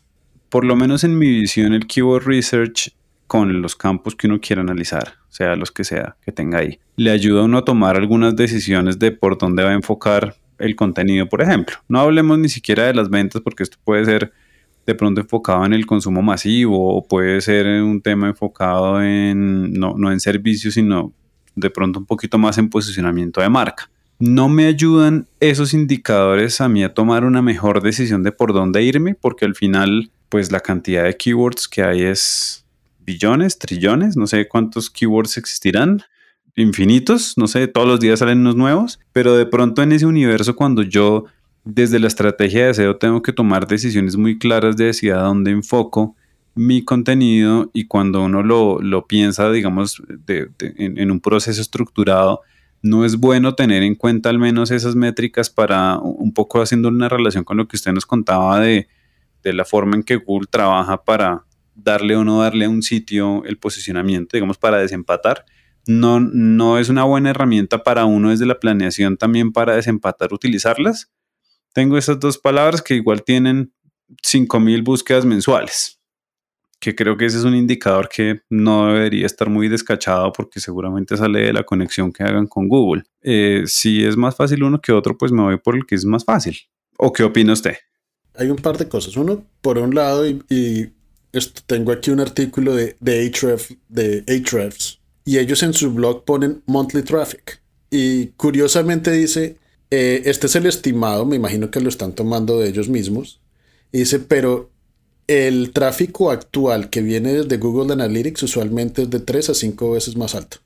Por 0.50 0.64
lo 0.64 0.76
menos 0.76 1.04
en 1.04 1.18
mi 1.18 1.26
visión, 1.28 1.72
el 1.72 1.86
Keyword 1.86 2.26
Research 2.26 2.94
con 3.26 3.60
los 3.60 3.74
campos 3.74 4.14
que 4.14 4.26
uno 4.26 4.40
quiera 4.40 4.62
analizar, 4.62 5.14
sea 5.28 5.56
los 5.56 5.70
que 5.70 5.84
sea 5.84 6.16
que 6.24 6.32
tenga 6.32 6.58
ahí, 6.58 6.78
le 6.96 7.10
ayuda 7.10 7.40
a 7.40 7.44
uno 7.44 7.58
a 7.58 7.64
tomar 7.64 7.96
algunas 7.96 8.36
decisiones 8.36 8.98
de 8.98 9.10
por 9.10 9.36
dónde 9.38 9.64
va 9.64 9.70
a 9.70 9.74
enfocar 9.74 10.36
el 10.58 10.76
contenido, 10.76 11.28
por 11.28 11.42
ejemplo. 11.42 11.76
No 11.88 12.00
hablemos 12.00 12.38
ni 12.38 12.48
siquiera 12.48 12.84
de 12.84 12.94
las 12.94 13.10
ventas 13.10 13.42
porque 13.42 13.62
esto 13.62 13.78
puede 13.84 14.04
ser 14.04 14.32
de 14.86 14.94
pronto 14.94 15.20
enfocado 15.20 15.64
en 15.66 15.72
el 15.72 15.84
consumo 15.84 16.22
masivo 16.22 16.96
o 16.96 17.06
puede 17.06 17.40
ser 17.40 17.66
un 17.82 18.00
tema 18.00 18.28
enfocado 18.28 19.02
en, 19.02 19.72
no, 19.72 19.94
no 19.98 20.12
en 20.12 20.20
servicios, 20.20 20.74
sino 20.74 21.12
de 21.56 21.70
pronto 21.70 21.98
un 21.98 22.06
poquito 22.06 22.38
más 22.38 22.56
en 22.58 22.70
posicionamiento 22.70 23.40
de 23.40 23.48
marca. 23.48 23.90
No 24.18 24.48
me 24.48 24.66
ayudan 24.66 25.26
esos 25.40 25.74
indicadores 25.74 26.60
a 26.60 26.68
mí 26.68 26.84
a 26.84 26.94
tomar 26.94 27.24
una 27.24 27.42
mejor 27.42 27.82
decisión 27.82 28.22
de 28.22 28.32
por 28.32 28.52
dónde 28.52 28.82
irme, 28.82 29.14
porque 29.14 29.44
al 29.44 29.54
final, 29.54 30.10
pues 30.28 30.52
la 30.52 30.60
cantidad 30.60 31.04
de 31.04 31.16
keywords 31.16 31.68
que 31.68 31.82
hay 31.82 32.02
es 32.02 32.64
billones, 33.00 33.58
trillones, 33.58 34.16
no 34.16 34.26
sé 34.26 34.48
cuántos 34.48 34.88
keywords 34.90 35.36
existirán, 35.36 36.02
infinitos, 36.56 37.34
no 37.36 37.46
sé, 37.46 37.68
todos 37.68 37.86
los 37.86 38.00
días 38.00 38.20
salen 38.20 38.40
unos 38.40 38.56
nuevos, 38.56 38.98
pero 39.12 39.36
de 39.36 39.46
pronto 39.46 39.82
en 39.82 39.92
ese 39.92 40.06
universo 40.06 40.56
cuando 40.56 40.82
yo 40.82 41.26
desde 41.66 41.98
la 41.98 42.06
estrategia 42.06 42.66
de 42.66 42.74
SEO 42.74 42.96
tengo 42.96 43.22
que 43.22 43.32
tomar 43.32 43.66
decisiones 43.66 44.16
muy 44.16 44.38
claras 44.38 44.76
de 44.76 44.90
hacia 44.90 45.16
dónde 45.16 45.50
enfoco 45.50 46.14
mi 46.54 46.84
contenido 46.84 47.70
y 47.74 47.86
cuando 47.86 48.22
uno 48.22 48.42
lo, 48.42 49.06
piensa, 49.06 49.50
digamos, 49.50 50.00
en, 50.28 51.10
un 51.10 51.20
proceso 51.20 51.60
estructurado, 51.60 52.40
no 52.82 53.04
es 53.04 53.16
bueno 53.16 53.56
tener 53.56 53.82
en 53.82 53.96
cuenta 53.96 54.30
al 54.30 54.38
menos 54.38 54.70
esas 54.70 54.94
métricas 54.94 55.50
para 55.50 55.98
un 55.98 56.32
poco 56.32 56.62
haciendo 56.62 56.88
una 56.88 57.08
relación 57.08 57.42
con 57.42 57.56
lo 57.56 57.66
que 57.66 57.76
usted 57.76 57.92
nos 57.92 58.06
contaba 58.06 58.60
de, 58.60 58.88
de 59.42 59.52
la 59.52 59.64
forma 59.64 59.96
en 59.96 60.04
que 60.04 60.16
Google 60.16 60.46
trabaja 60.48 61.02
para 61.02 61.44
darle 61.74 62.14
o 62.14 62.24
no 62.24 62.40
darle 62.40 62.66
a 62.66 62.70
un 62.70 62.82
sitio 62.82 63.44
el 63.44 63.58
posicionamiento, 63.58 64.36
digamos, 64.36 64.56
para 64.56 64.78
desempatar. 64.78 65.44
No, 65.88 66.20
no 66.20 66.78
es 66.78 66.88
una 66.88 67.02
buena 67.02 67.30
herramienta 67.30 67.82
para 67.82 68.04
uno 68.04 68.30
desde 68.30 68.46
la 68.46 68.60
planeación 68.60 69.16
también 69.16 69.52
para 69.52 69.74
desempatar, 69.74 70.32
utilizarlas. 70.32 71.10
Tengo 71.76 71.98
esas 71.98 72.18
dos 72.18 72.38
palabras 72.38 72.80
que 72.80 72.94
igual 72.94 73.22
tienen 73.22 73.70
5.000 74.26 74.82
búsquedas 74.82 75.26
mensuales, 75.26 76.00
que 76.80 76.94
creo 76.94 77.18
que 77.18 77.26
ese 77.26 77.36
es 77.36 77.44
un 77.44 77.54
indicador 77.54 78.08
que 78.08 78.40
no 78.48 78.94
debería 78.94 79.26
estar 79.26 79.50
muy 79.50 79.68
descachado 79.68 80.32
porque 80.32 80.58
seguramente 80.58 81.18
sale 81.18 81.40
de 81.40 81.52
la 81.52 81.64
conexión 81.64 82.14
que 82.14 82.22
hagan 82.22 82.46
con 82.46 82.66
Google. 82.66 83.02
Eh, 83.20 83.64
si 83.66 84.02
es 84.06 84.16
más 84.16 84.34
fácil 84.34 84.62
uno 84.62 84.80
que 84.80 84.90
otro, 84.90 85.18
pues 85.18 85.32
me 85.32 85.42
voy 85.42 85.58
por 85.58 85.76
el 85.76 85.84
que 85.84 85.96
es 85.96 86.06
más 86.06 86.24
fácil. 86.24 86.56
¿O 86.96 87.12
qué 87.12 87.24
opina 87.24 87.52
usted? 87.52 87.76
Hay 88.36 88.48
un 88.48 88.56
par 88.56 88.78
de 88.78 88.88
cosas. 88.88 89.14
Uno, 89.18 89.44
por 89.60 89.76
un 89.76 89.94
lado, 89.94 90.26
y, 90.26 90.94
esto, 91.30 91.60
tengo 91.66 91.92
aquí 91.92 92.10
un 92.10 92.20
artículo 92.20 92.74
de, 92.74 92.96
de, 93.00 93.30
de 93.90 94.24
Ahrefs, 94.28 94.98
y 95.26 95.36
ellos 95.36 95.62
en 95.62 95.74
su 95.74 95.92
blog 95.92 96.24
ponen 96.24 96.62
monthly 96.64 97.02
traffic. 97.02 97.60
Y 97.90 98.28
curiosamente 98.28 99.10
dice 99.10 99.58
eh, 99.90 100.22
este 100.24 100.46
es 100.46 100.56
el 100.56 100.66
estimado, 100.66 101.24
me 101.24 101.36
imagino 101.36 101.70
que 101.70 101.80
lo 101.80 101.88
están 101.88 102.12
tomando 102.12 102.58
de 102.58 102.68
ellos 102.68 102.88
mismos. 102.88 103.40
dice, 103.92 104.18
pero 104.18 104.70
el 105.28 105.72
tráfico 105.72 106.30
actual 106.30 106.90
que 106.90 107.02
viene 107.02 107.32
desde 107.32 107.56
Google 107.56 107.92
Analytics 107.92 108.44
usualmente 108.44 109.02
es 109.02 109.10
de 109.10 109.20
3 109.20 109.50
a 109.50 109.54
5 109.54 109.92
veces 109.92 110.16
más 110.16 110.34
alto. 110.34 110.58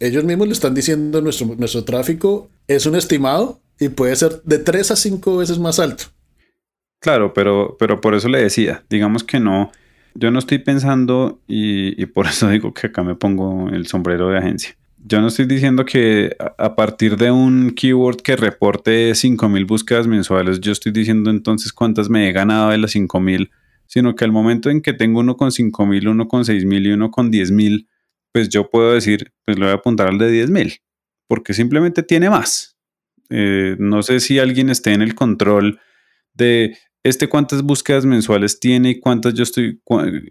ellos 0.00 0.24
mismos 0.24 0.46
le 0.48 0.52
están 0.52 0.74
diciendo 0.74 1.20
nuestro, 1.20 1.54
nuestro 1.56 1.84
tráfico 1.84 2.48
es 2.68 2.86
un 2.86 2.94
estimado 2.94 3.60
y 3.80 3.88
puede 3.88 4.14
ser 4.16 4.42
de 4.42 4.58
3 4.58 4.92
a 4.92 4.96
5 4.96 5.36
veces 5.36 5.58
más 5.58 5.78
alto. 5.78 6.04
Claro, 7.00 7.32
pero, 7.34 7.76
pero 7.78 8.00
por 8.00 8.14
eso 8.14 8.28
le 8.28 8.42
decía, 8.42 8.84
digamos 8.88 9.24
que 9.24 9.40
no, 9.40 9.72
yo 10.14 10.30
no 10.30 10.38
estoy 10.38 10.58
pensando 10.58 11.40
y, 11.48 12.00
y 12.00 12.06
por 12.06 12.26
eso 12.26 12.48
digo 12.48 12.72
que 12.74 12.88
acá 12.88 13.02
me 13.02 13.16
pongo 13.16 13.68
el 13.70 13.86
sombrero 13.86 14.28
de 14.28 14.38
agencia 14.38 14.76
yo 15.04 15.20
no 15.20 15.28
estoy 15.28 15.46
diciendo 15.46 15.84
que 15.84 16.36
a 16.58 16.76
partir 16.76 17.16
de 17.16 17.30
un 17.30 17.72
keyword 17.72 18.22
que 18.22 18.36
reporte 18.36 19.12
5.000 19.12 19.66
búsquedas 19.66 20.06
mensuales, 20.06 20.60
yo 20.60 20.72
estoy 20.72 20.92
diciendo 20.92 21.30
entonces 21.30 21.72
cuántas 21.72 22.08
me 22.08 22.28
he 22.28 22.32
ganado 22.32 22.70
de 22.70 22.78
las 22.78 22.94
5.000, 22.94 23.50
sino 23.86 24.14
que 24.14 24.24
al 24.24 24.32
momento 24.32 24.70
en 24.70 24.80
que 24.80 24.92
tengo 24.92 25.20
uno 25.20 25.36
con 25.36 25.50
5.000, 25.50 26.08
uno 26.08 26.28
con 26.28 26.44
6.000 26.44 26.86
y 26.86 26.92
uno 26.92 27.10
con 27.10 27.32
10.000, 27.32 27.88
pues 28.32 28.48
yo 28.48 28.70
puedo 28.70 28.92
decir, 28.92 29.32
pues 29.44 29.58
le 29.58 29.64
voy 29.64 29.72
a 29.72 29.76
apuntar 29.76 30.08
al 30.08 30.18
de 30.18 30.46
10.000, 30.46 30.80
porque 31.26 31.52
simplemente 31.52 32.02
tiene 32.02 32.30
más. 32.30 32.78
Eh, 33.28 33.76
no 33.78 34.02
sé 34.02 34.20
si 34.20 34.38
alguien 34.38 34.70
esté 34.70 34.92
en 34.92 35.02
el 35.02 35.14
control 35.14 35.80
de 36.34 36.76
este 37.04 37.28
cuántas 37.28 37.62
búsquedas 37.62 38.04
mensuales 38.04 38.60
tiene 38.60 38.90
y 38.90 39.00
cuántas 39.00 39.34
yo 39.34 39.42
estoy, 39.42 39.80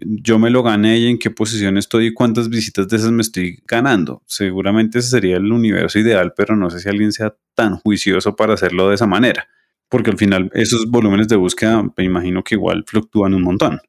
yo 0.02 0.38
me 0.38 0.50
lo 0.50 0.62
gané 0.62 0.98
y 0.98 1.06
en 1.06 1.18
qué 1.18 1.30
posición 1.30 1.76
estoy 1.76 2.06
y 2.06 2.14
cuántas 2.14 2.48
visitas 2.48 2.88
de 2.88 2.96
esas 2.96 3.12
me 3.12 3.22
estoy 3.22 3.62
ganando. 3.66 4.22
Seguramente 4.26 5.00
ese 5.00 5.10
sería 5.10 5.36
el 5.36 5.52
universo 5.52 5.98
ideal, 5.98 6.32
pero 6.34 6.56
no 6.56 6.70
sé 6.70 6.80
si 6.80 6.88
alguien 6.88 7.12
sea 7.12 7.34
tan 7.54 7.76
juicioso 7.76 8.36
para 8.36 8.54
hacerlo 8.54 8.88
de 8.88 8.94
esa 8.94 9.06
manera, 9.06 9.48
porque 9.88 10.10
al 10.10 10.16
final 10.16 10.50
esos 10.54 10.86
volúmenes 10.90 11.28
de 11.28 11.36
búsqueda 11.36 11.82
me 11.96 12.04
imagino 12.04 12.42
que 12.42 12.54
igual 12.54 12.84
fluctúan 12.86 13.34
un 13.34 13.42
montón. 13.42 13.80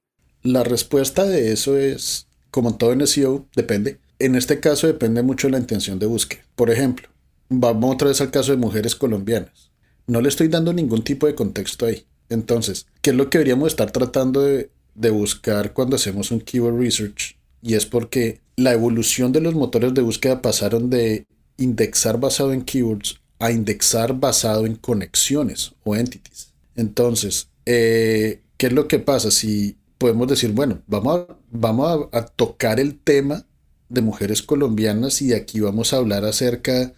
La 0.42 0.66
respuesta 0.66 1.24
de 1.24 1.54
eso 1.54 1.78
es, 1.78 2.28
como 2.52 2.76
todo 2.76 2.92
en 2.92 3.08
SEO, 3.08 3.48
depende. 3.56 4.00
En 4.20 4.36
este 4.36 4.60
caso 4.60 4.88
depende 4.88 5.24
mucho 5.24 5.48
de 5.48 5.52
la 5.52 5.60
intención 5.60 6.00
de 6.00 6.06
búsqueda. 6.06 6.42
Por 6.56 6.70
ejemplo, 6.70 7.08
vamos 7.48 7.96
otra 7.96 8.10
vez 8.10 8.20
al 8.20 8.30
caso 8.30 8.52
de 8.52 8.58
mujeres 8.58 8.94
colombianas. 8.94 9.72
No 10.06 10.20
le 10.20 10.28
estoy 10.28 10.50
dando 10.50 10.74
ningún 10.74 11.02
tipo 11.02 11.28
de 11.28 11.36
contexto 11.36 11.86
ahí 11.86 12.06
entonces, 12.34 12.88
¿qué 13.02 13.12
es 13.12 13.16
lo 13.16 13.30
que 13.30 13.38
deberíamos 13.38 13.68
estar 13.70 13.92
tratando 13.92 14.42
de, 14.42 14.70
buscar 15.12 15.74
cuando 15.74 15.96
hacemos 15.96 16.32
un 16.32 16.42
keyword 16.42 16.80
research? 16.80 17.38
Y 17.62 17.76
es 17.76 17.86
porque 17.86 18.42
la 18.56 18.74
evolución 18.74 19.32
de 19.32 19.42
los 19.42 19.56
motores 19.56 19.94
de 19.94 20.02
búsqueda 20.02 20.42
pasaron 20.42 20.90
de 20.90 21.26
indexar 21.58 22.20
basado 22.20 22.54
en 22.54 22.64
keywords 22.64 23.20
a 23.40 23.52
indexar 23.52 24.20
basado 24.20 24.66
en 24.66 24.76
conexiones 24.76 25.74
o 25.84 25.96
entities. 25.96 26.54
Entonces, 26.76 27.50
eh, 27.66 28.42
¿qué 28.58 28.68
es 28.68 28.74
lo 28.74 28.88
que 28.88 29.00
pasa? 29.00 29.32
Si 29.32 29.76
podemos 29.98 30.28
decir, 30.28 30.52
bueno, 30.52 30.82
vamos, 30.88 31.22
a, 31.30 31.36
vamos 31.52 32.08
a, 32.12 32.26
tocar 32.26 32.80
el 32.80 32.98
tema 32.98 33.46
de 33.90 34.02
mujeres 34.02 34.42
colombianas 34.42 35.22
y 35.22 35.34
aquí 35.34 35.60
vamos 35.60 35.94
a 35.94 35.98
hablar 35.98 36.26
acerca 36.26 36.94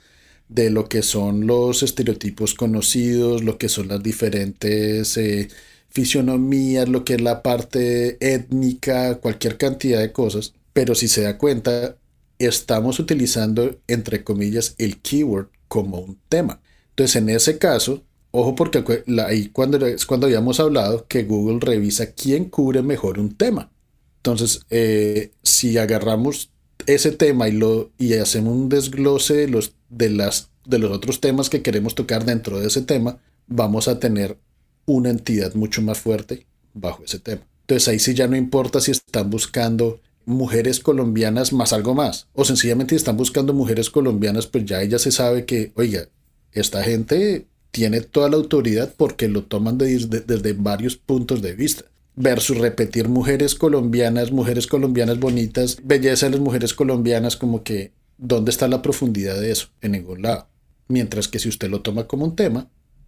de 0.47 0.69
lo 0.69 0.87
que 0.87 1.01
son 1.01 1.47
los 1.47 1.83
estereotipos 1.83 2.53
conocidos, 2.53 3.43
lo 3.43 3.57
que 3.57 3.69
son 3.69 3.87
las 3.87 4.03
diferentes 4.03 5.17
eh, 5.17 5.49
fisionomías, 5.89 6.87
lo 6.89 7.03
que 7.03 7.15
es 7.15 7.21
la 7.21 7.41
parte 7.41 8.17
étnica, 8.19 9.15
cualquier 9.15 9.57
cantidad 9.57 9.99
de 9.99 10.11
cosas. 10.11 10.53
Pero 10.73 10.93
si 10.95 11.07
se 11.07 11.21
da 11.21 11.37
cuenta, 11.37 11.97
estamos 12.39 12.99
utilizando, 12.99 13.77
entre 13.87 14.23
comillas, 14.23 14.75
el 14.77 15.01
keyword 15.01 15.47
como 15.67 15.99
un 15.99 16.19
tema. 16.29 16.61
Entonces, 16.89 17.15
en 17.15 17.29
ese 17.29 17.57
caso, 17.57 18.03
ojo 18.31 18.55
porque 18.55 18.83
ahí 19.25 19.49
cuando, 19.49 19.85
es 19.85 20.05
cuando 20.05 20.27
habíamos 20.27 20.59
hablado 20.59 21.07
que 21.07 21.23
Google 21.23 21.59
revisa 21.59 22.11
quién 22.11 22.45
cubre 22.45 22.81
mejor 22.81 23.19
un 23.19 23.35
tema. 23.35 23.71
Entonces, 24.17 24.61
eh, 24.69 25.31
si 25.43 25.77
agarramos 25.77 26.51
ese 26.87 27.11
tema 27.11 27.47
y, 27.47 27.53
lo, 27.53 27.91
y 27.97 28.13
hacemos 28.15 28.53
un 28.53 28.69
desglose 28.69 29.35
de 29.35 29.47
los 29.47 29.73
de, 29.95 30.09
las, 30.09 30.49
de 30.65 30.79
los 30.79 30.91
otros 30.91 31.21
temas 31.21 31.49
que 31.49 31.61
queremos 31.61 31.95
tocar 31.95 32.25
dentro 32.25 32.59
de 32.59 32.67
ese 32.67 32.81
tema, 32.81 33.19
vamos 33.47 33.87
a 33.87 33.99
tener 33.99 34.37
una 34.85 35.09
entidad 35.09 35.55
mucho 35.55 35.81
más 35.81 35.99
fuerte 35.99 36.45
bajo 36.73 37.03
ese 37.03 37.19
tema. 37.19 37.41
Entonces 37.61 37.87
ahí 37.87 37.99
sí 37.99 38.13
ya 38.13 38.27
no 38.27 38.35
importa 38.35 38.79
si 38.81 38.91
están 38.91 39.29
buscando 39.29 39.99
mujeres 40.25 40.79
colombianas 40.79 41.53
más 41.53 41.71
algo 41.71 41.95
más, 41.95 42.27
o 42.33 42.45
sencillamente 42.45 42.95
están 42.95 43.17
buscando 43.17 43.53
mujeres 43.53 43.89
colombianas, 43.89 44.47
pues 44.47 44.65
ya 44.65 44.81
ella 44.81 44.99
se 44.99 45.11
sabe 45.11 45.45
que, 45.45 45.71
oiga, 45.75 46.07
esta 46.51 46.83
gente 46.83 47.45
tiene 47.71 48.01
toda 48.01 48.29
la 48.29 48.37
autoridad 48.37 48.93
porque 48.95 49.27
lo 49.27 49.43
toman 49.43 49.77
desde, 49.77 50.21
desde 50.21 50.53
varios 50.53 50.95
puntos 50.95 51.41
de 51.41 51.53
vista 51.53 51.85
versus 52.15 52.57
repetir 52.57 53.09
mujeres 53.09 53.55
colombianas, 53.55 54.31
mujeres 54.31 54.67
colombianas 54.67 55.19
bonitas, 55.19 55.77
belleza 55.83 56.27
de 56.27 56.33
las 56.33 56.39
mujeres 56.39 56.73
colombianas, 56.73 57.35
como 57.35 57.63
que 57.63 57.91
¿Dónde 58.17 58.51
está 58.51 58.67
la 58.67 58.81
profundidad 58.81 59.39
de 59.39 59.51
eso? 59.51 59.69
En 59.81 59.91
ningún 59.93 60.21
lado. 60.21 60.47
Mientras 60.87 61.27
que 61.27 61.39
si 61.39 61.49
usted 61.49 61.69
lo 61.69 61.81
toma 61.81 62.05
como 62.05 62.25
un 62.25 62.35
tema, 62.35 62.67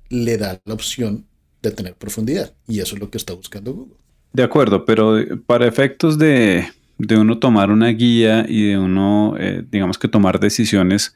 le 0.10 0.38
da 0.38 0.60
la 0.66 0.74
opción 0.74 1.26
de 1.62 1.72
tener 1.72 1.96
profundidad. 1.96 2.54
Y 2.68 2.80
eso 2.80 2.96
es 2.96 3.02
lo 3.02 3.10
que 3.10 3.18
está 3.18 3.34
buscando 3.34 3.74
Google. 3.74 3.96
De 4.34 4.44
acuerdo, 4.44 4.86
pero 4.86 5.18
para 5.46 5.68
efectos 5.68 6.18
de, 6.18 6.68
uno 7.10 7.40
tomar 7.40 7.72
una 7.72 7.90
guía 7.90 8.46
y 8.48 8.70
de 8.70 8.78
uno, 8.78 9.36
eh, 9.40 9.64
digamos 9.70 9.98
que 9.98 10.08
tomar 10.08 10.40
decisiones, 10.40 11.16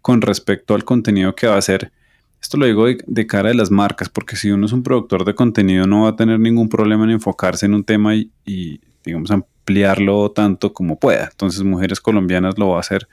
con 0.00 0.20
respecto 0.20 0.74
al 0.74 0.84
contenido 0.84 1.34
que 1.34 1.46
va 1.46 1.54
a 1.54 1.58
hacer. 1.58 1.92
Esto 2.40 2.56
lo 2.56 2.66
digo 2.66 2.86
de, 2.86 3.26
cara 3.26 3.50
de 3.50 3.54
las 3.54 3.70
marcas, 3.70 4.08
porque 4.08 4.36
si 4.36 4.50
uno 4.50 4.66
es 4.66 4.72
un 4.72 4.82
productor 4.82 5.24
de 5.24 5.34
contenido 5.34 5.86
no 5.86 6.02
va 6.02 6.10
a 6.10 6.16
tener 6.16 6.40
ningún 6.40 6.68
problema 6.68 7.04
en 7.04 7.10
enfocarse 7.10 7.66
en 7.66 7.74
un 7.74 7.84
tema 7.84 8.16
y, 8.16 8.32
y 8.44 8.80
digamos, 9.04 9.30
ampliarlo 9.30 10.30
tanto 10.32 10.72
como 10.72 10.98
pueda. 10.98 11.28
Entonces, 11.30 11.62
Mujeres 11.62 12.00
Colombianas 12.00 12.58
lo 12.58 12.70
va 12.70 12.78
a 12.78 12.80
hacer 12.80 13.06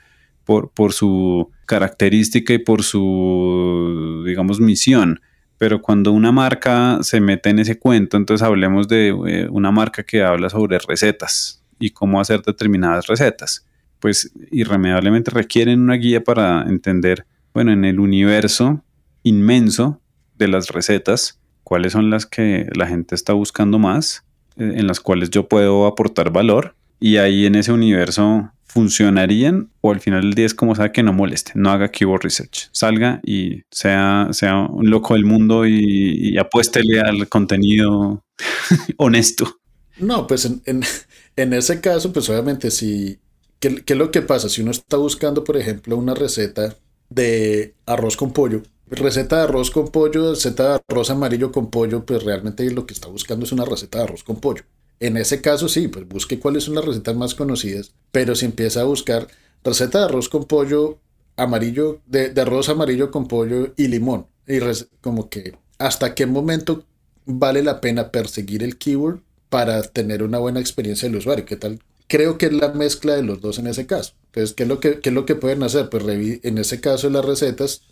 por, 0.74 0.92
su 0.92 1.50
característica 1.66 2.52
y 2.52 2.58
por 2.58 2.82
su, 2.82 4.24
digamos, 4.26 4.60
misión 4.60 5.20
pero 5.60 5.82
cuando 5.82 6.12
una 6.12 6.32
marca 6.32 7.00
se 7.02 7.20
mete 7.20 7.50
en 7.50 7.58
ese 7.58 7.78
cuento, 7.78 8.16
entonces 8.16 8.42
hablemos 8.42 8.88
de 8.88 9.08
eh, 9.08 9.46
una 9.50 9.70
marca 9.70 10.02
que 10.02 10.22
habla 10.22 10.48
sobre 10.48 10.78
recetas 10.78 11.62
y 11.78 11.90
cómo 11.90 12.18
hacer 12.18 12.40
determinadas 12.40 13.08
recetas. 13.08 13.66
Pues 13.98 14.32
irremediablemente 14.50 15.30
requieren 15.30 15.82
una 15.82 15.96
guía 15.96 16.24
para 16.24 16.62
entender, 16.62 17.26
bueno, 17.52 17.72
en 17.72 17.84
el 17.84 18.00
universo 18.00 18.82
inmenso 19.22 20.00
de 20.38 20.48
las 20.48 20.68
recetas, 20.68 21.38
cuáles 21.62 21.92
son 21.92 22.08
las 22.08 22.24
que 22.24 22.70
la 22.74 22.86
gente 22.86 23.14
está 23.14 23.34
buscando 23.34 23.78
más, 23.78 24.24
eh, 24.56 24.76
en 24.76 24.86
las 24.86 24.98
cuales 24.98 25.28
yo 25.28 25.46
puedo 25.46 25.86
aportar 25.86 26.32
valor. 26.32 26.74
Y 27.00 27.18
ahí 27.18 27.44
en 27.44 27.54
ese 27.54 27.70
universo 27.70 28.50
funcionarían 28.70 29.70
o 29.80 29.90
al 29.90 30.00
final 30.00 30.22
del 30.22 30.34
día 30.34 30.46
es 30.46 30.54
como 30.54 30.76
sabe 30.76 30.92
que 30.92 31.02
no 31.02 31.12
moleste, 31.12 31.52
no 31.56 31.70
haga 31.70 31.90
keyword 31.90 32.22
research, 32.22 32.68
salga 32.70 33.20
y 33.24 33.64
sea, 33.70 34.28
sea 34.30 34.60
un 34.60 34.88
loco 34.88 35.14
del 35.14 35.24
mundo 35.24 35.66
y, 35.66 36.38
apuéstele 36.38 37.00
al 37.00 37.28
contenido 37.28 38.24
honesto. 38.96 39.58
No, 39.98 40.26
pues 40.26 40.48
en, 40.64 41.52
ese 41.52 41.80
caso, 41.80 42.12
pues 42.12 42.28
obviamente 42.30 42.70
si, 42.70 43.18
¿qué, 43.58 43.82
es 43.84 43.96
lo 43.96 44.12
que 44.12 44.22
pasa? 44.22 44.48
Si 44.48 44.62
uno 44.62 44.70
está 44.70 44.96
buscando, 44.96 45.42
por 45.42 45.56
ejemplo, 45.56 45.96
una 45.96 46.14
receta 46.14 46.76
de 47.08 47.74
arroz 47.86 48.16
con 48.16 48.32
pollo, 48.32 48.62
receta 48.86 49.38
de 49.38 49.42
arroz 49.42 49.72
con 49.72 49.88
pollo, 49.88 50.30
receta 50.30 50.74
de 50.74 50.80
arroz 50.88 51.10
amarillo 51.10 51.50
con 51.50 51.70
pollo, 51.70 52.06
pues 52.06 52.22
realmente 52.22 52.70
lo 52.70 52.86
que 52.86 52.94
está 52.94 53.08
buscando 53.08 53.44
es 53.44 53.52
una 53.52 53.64
receta 53.64 53.98
de 53.98 54.04
arroz 54.04 54.22
con 54.22 54.36
pollo. 54.36 54.62
En 55.00 55.16
ese 55.16 55.40
caso 55.40 55.68
sí, 55.68 55.88
pues 55.88 56.06
busque 56.06 56.38
cuáles 56.38 56.64
son 56.64 56.74
las 56.74 56.84
recetas 56.84 57.16
más 57.16 57.34
conocidas, 57.34 57.92
pero 58.12 58.34
si 58.34 58.44
empieza 58.44 58.82
a 58.82 58.84
buscar 58.84 59.28
receta 59.64 59.98
de 60.00 60.04
arroz 60.04 60.28
con 60.28 60.44
pollo 60.44 60.98
amarillo, 61.36 62.00
de, 62.06 62.32
arroz 62.40 62.68
amarillo 62.68 63.10
con 63.10 63.26
pollo 63.26 63.72
y 63.76 63.88
limón, 63.88 64.26
y 64.46 64.58
como 65.00 65.30
que 65.30 65.54
hasta 65.78 66.14
qué 66.14 66.26
momento 66.26 66.84
vale 67.24 67.62
la 67.62 67.80
pena 67.80 68.10
perseguir 68.10 68.62
el 68.62 68.76
keyword 68.76 69.20
para 69.48 69.82
tener 69.82 70.22
una 70.22 70.38
buena 70.38 70.60
experiencia 70.60 71.08
del 71.08 71.18
usuario, 71.18 71.46
¿qué 71.46 71.56
tal? 71.56 71.80
Creo 72.06 72.36
que 72.36 72.46
es 72.46 72.52
la 72.52 72.68
mezcla 72.72 73.14
de 73.14 73.22
los 73.22 73.40
dos 73.40 73.58
en 73.58 73.68
ese 73.68 73.86
caso. 73.86 74.14
Entonces, 74.26 74.54
¿qué 74.54 74.64
es 74.64 74.68
lo 74.68 74.80
que, 74.80 75.00
qué 75.00 75.08
es 75.10 75.14
lo 75.14 75.24
que 75.26 75.34
pueden 75.34 75.62
hacer? 75.62 75.88
Pues 75.88 76.04
en 76.42 76.58
ese 76.58 76.80
caso 76.80 77.06
de 77.06 77.14
las 77.14 77.24
recetas, 77.24 77.82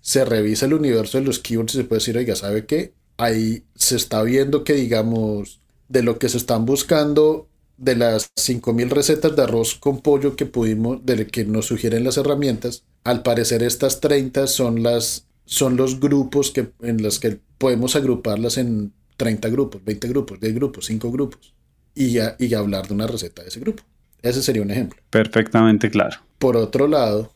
se 0.00 0.24
revisa 0.24 0.66
el 0.66 0.74
universo 0.74 1.18
de 1.18 1.24
los 1.24 1.38
keywords 1.38 1.74
y 1.74 1.78
se 1.78 1.84
puede 1.84 2.00
decir, 2.00 2.18
oiga, 2.18 2.36
¿sabe 2.36 2.66
qué? 2.66 2.94
Ahí 3.16 3.64
se 3.76 3.96
está 3.96 4.22
viendo 4.22 4.64
que, 4.64 4.74
digamos, 4.74 5.59
de 5.90 6.02
lo 6.02 6.18
que 6.18 6.28
se 6.28 6.38
están 6.38 6.64
buscando, 6.64 7.48
de 7.76 7.96
las 7.96 8.32
5.000 8.36 8.88
recetas 8.90 9.34
de 9.34 9.42
arroz 9.42 9.74
con 9.74 10.00
pollo 10.00 10.36
que 10.36 10.46
pudimos, 10.46 11.04
de 11.04 11.26
que 11.26 11.44
nos 11.44 11.66
sugieren 11.66 12.04
las 12.04 12.16
herramientas, 12.16 12.84
al 13.04 13.22
parecer 13.22 13.62
estas 13.62 14.00
30 14.00 14.46
son, 14.46 14.82
las, 14.82 15.26
son 15.46 15.76
los 15.76 15.98
grupos 15.98 16.52
que, 16.52 16.70
en 16.80 17.02
los 17.02 17.18
que 17.18 17.40
podemos 17.58 17.96
agruparlas 17.96 18.56
en 18.56 18.92
30 19.16 19.48
grupos, 19.48 19.84
20 19.84 20.08
grupos, 20.08 20.40
10 20.40 20.54
grupos, 20.54 20.86
5 20.86 21.10
grupos, 21.10 21.54
y, 21.94 22.12
ya, 22.12 22.36
y 22.38 22.54
hablar 22.54 22.86
de 22.86 22.94
una 22.94 23.08
receta 23.08 23.42
de 23.42 23.48
ese 23.48 23.60
grupo. 23.60 23.82
Ese 24.22 24.42
sería 24.42 24.62
un 24.62 24.70
ejemplo. 24.70 25.02
Perfectamente 25.10 25.90
claro. 25.90 26.18
Por 26.38 26.56
otro 26.56 26.86
lado, 26.86 27.32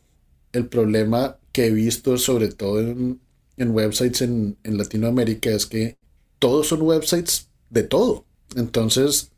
el 0.52 0.66
problema 0.66 1.38
que 1.50 1.66
he 1.66 1.70
visto 1.70 2.18
sobre 2.18 2.48
todo 2.48 2.78
en, 2.80 3.18
websites 3.58 4.22
en, 4.22 4.56
en 4.62 4.78
Latinoamérica 4.78 5.50
es 5.50 5.66
que 5.66 5.96
todos 6.38 6.68
son 6.68 6.82
websites 6.82 7.48
de 7.70 7.82
todo. 7.82 8.26
Entonces, 8.56 9.30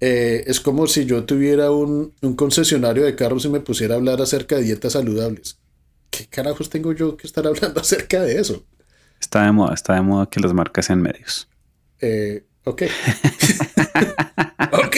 eh, 0.00 0.44
es 0.46 0.60
como 0.60 0.86
si 0.86 1.04
yo 1.04 1.24
tuviera 1.24 1.70
un, 1.70 2.14
concesionario 2.36 3.04
de 3.04 3.14
carros 3.14 3.44
y 3.44 3.50
me 3.50 3.60
pusiera 3.60 3.94
a 3.94 3.98
hablar 3.98 4.20
acerca 4.20 4.56
de 4.56 4.62
dietas 4.62 4.94
saludables. 4.94 5.58
¿Qué 6.10 6.26
carajos 6.26 6.70
tengo 6.70 6.92
yo 6.92 7.16
que 7.16 7.26
estar 7.26 7.46
hablando 7.46 7.80
acerca 7.80 8.22
de 8.22 8.40
eso? 8.40 8.64
Está 9.20 9.44
de 9.44 9.52
moda, 9.52 9.74
está 9.74 9.94
de 9.94 10.00
moda 10.00 10.26
que 10.26 10.40
las 10.40 10.54
marcas 10.54 10.86
sean 10.86 11.02
medios. 11.02 11.48
Eh, 12.00 12.44
ok. 12.64 12.82
ok. 14.72 14.96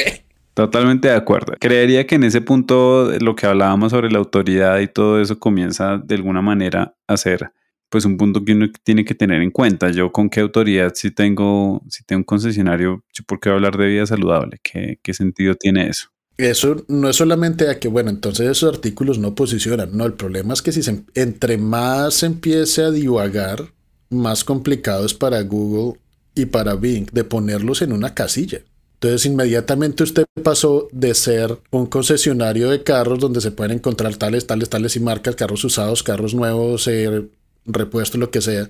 Totalmente 0.55 1.09
de 1.09 1.15
acuerdo. 1.15 1.55
Creería 1.59 2.07
que 2.07 2.15
en 2.15 2.25
ese 2.25 2.41
punto 2.41 3.11
lo 3.21 3.35
que 3.35 3.47
hablábamos 3.47 3.91
sobre 3.91 4.11
la 4.11 4.19
autoridad 4.19 4.79
y 4.79 4.87
todo 4.87 5.21
eso 5.21 5.39
comienza 5.39 5.99
de 5.99 6.15
alguna 6.15 6.43
manera 6.43 6.95
a 7.09 7.17
ser 7.17 7.51
pues 7.93 8.07
un 8.07 8.17
punto 8.17 8.43
que 8.43 8.53
uno 8.53 8.69
tiene 8.85 9.05
que 9.05 9.15
tener 9.15 9.43
en 9.43 9.51
cuenta. 9.51 9.91
Yo 9.91 10.11
con 10.11 10.31
qué 10.31 10.41
autoridad 10.41 10.93
si 10.95 11.11
tengo, 11.11 11.83
si 11.91 12.03
tengo 12.05 12.21
un 12.21 12.25
concesionario, 12.25 13.05
¿por 13.27 13.39
qué 13.39 13.51
hablar 13.51 13.77
de 13.77 13.87
vida 13.87 14.07
saludable? 14.07 14.59
¿Qué, 14.63 14.99
¿Qué 15.03 15.13
sentido 15.13 15.55
tiene 15.57 15.91
eso? 15.91 16.09
Eso 16.39 16.87
no 16.89 17.11
es 17.11 17.17
solamente 17.17 17.69
a 17.69 17.79
que, 17.79 17.89
bueno, 17.89 18.09
entonces 18.09 18.49
esos 18.49 18.73
artículos 18.73 19.19
no 19.19 19.35
posicionan. 19.35 19.95
No, 19.95 20.07
el 20.07 20.15
problema 20.15 20.55
es 20.55 20.63
que 20.63 20.73
si 20.73 20.83
se, 20.83 21.05
entre 21.15 21.59
más 21.59 22.15
se 22.15 22.27
empiece 22.27 22.83
a 22.83 22.91
divagar, 22.91 23.75
más 24.09 24.43
complicado 24.43 25.05
es 25.05 25.13
para 25.13 25.43
Google 25.43 26.01
y 26.35 26.47
para 26.47 26.77
Bing 26.77 27.11
de 27.13 27.25
ponerlos 27.25 27.83
en 27.83 27.93
una 27.93 28.15
casilla. 28.15 28.63
Entonces 28.95 29.27
inmediatamente 29.27 30.03
usted 30.03 30.25
pasó 30.43 30.89
de 30.93 31.13
ser 31.13 31.59
un 31.71 31.85
concesionario 31.85 32.71
de 32.71 32.83
carros 32.83 33.19
donde 33.19 33.43
se 33.43 33.51
pueden 33.51 33.77
encontrar 33.77 34.17
tales, 34.17 34.47
tales, 34.47 34.71
tales 34.71 34.97
y 34.97 35.01
marcas, 35.01 35.37
carros 35.37 35.63
usados, 35.65 36.03
carros 36.03 36.35
nuevos, 36.35 36.89
eh, 36.89 37.29
repuesto, 37.67 38.19
lo 38.19 38.31
que 38.31 38.41
sea. 38.41 38.69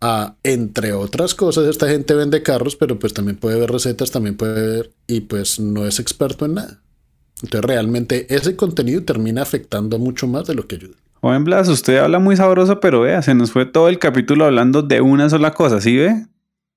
a 0.00 0.34
entre 0.42 0.92
otras 0.92 1.34
cosas, 1.34 1.66
esta 1.66 1.88
gente 1.88 2.14
vende 2.14 2.42
carros, 2.42 2.76
pero 2.76 2.98
pues 2.98 3.14
también 3.14 3.36
puede 3.36 3.58
ver 3.58 3.70
recetas, 3.70 4.10
también 4.10 4.36
puede 4.36 4.76
ver 4.76 4.90
y 5.06 5.22
pues 5.22 5.60
no 5.60 5.86
es 5.86 5.98
experto 6.00 6.44
en 6.44 6.54
nada. 6.54 6.80
Entonces 7.42 7.68
realmente 7.68 8.26
ese 8.34 8.56
contenido 8.56 9.02
termina 9.02 9.42
afectando 9.42 9.98
mucho 9.98 10.26
más 10.26 10.46
de 10.46 10.54
lo 10.54 10.66
que 10.66 10.76
ayuda. 10.76 10.94
Joven 11.20 11.44
Blas, 11.44 11.68
usted 11.68 11.96
habla 11.96 12.18
muy 12.18 12.36
sabroso, 12.36 12.80
pero 12.80 13.00
vea, 13.00 13.22
se 13.22 13.34
nos 13.34 13.50
fue 13.50 13.64
todo 13.64 13.88
el 13.88 13.98
capítulo 13.98 14.44
hablando 14.44 14.82
de 14.82 15.00
una 15.00 15.30
sola 15.30 15.52
cosa, 15.52 15.80
¿sí 15.80 15.96
ve? 15.96 16.26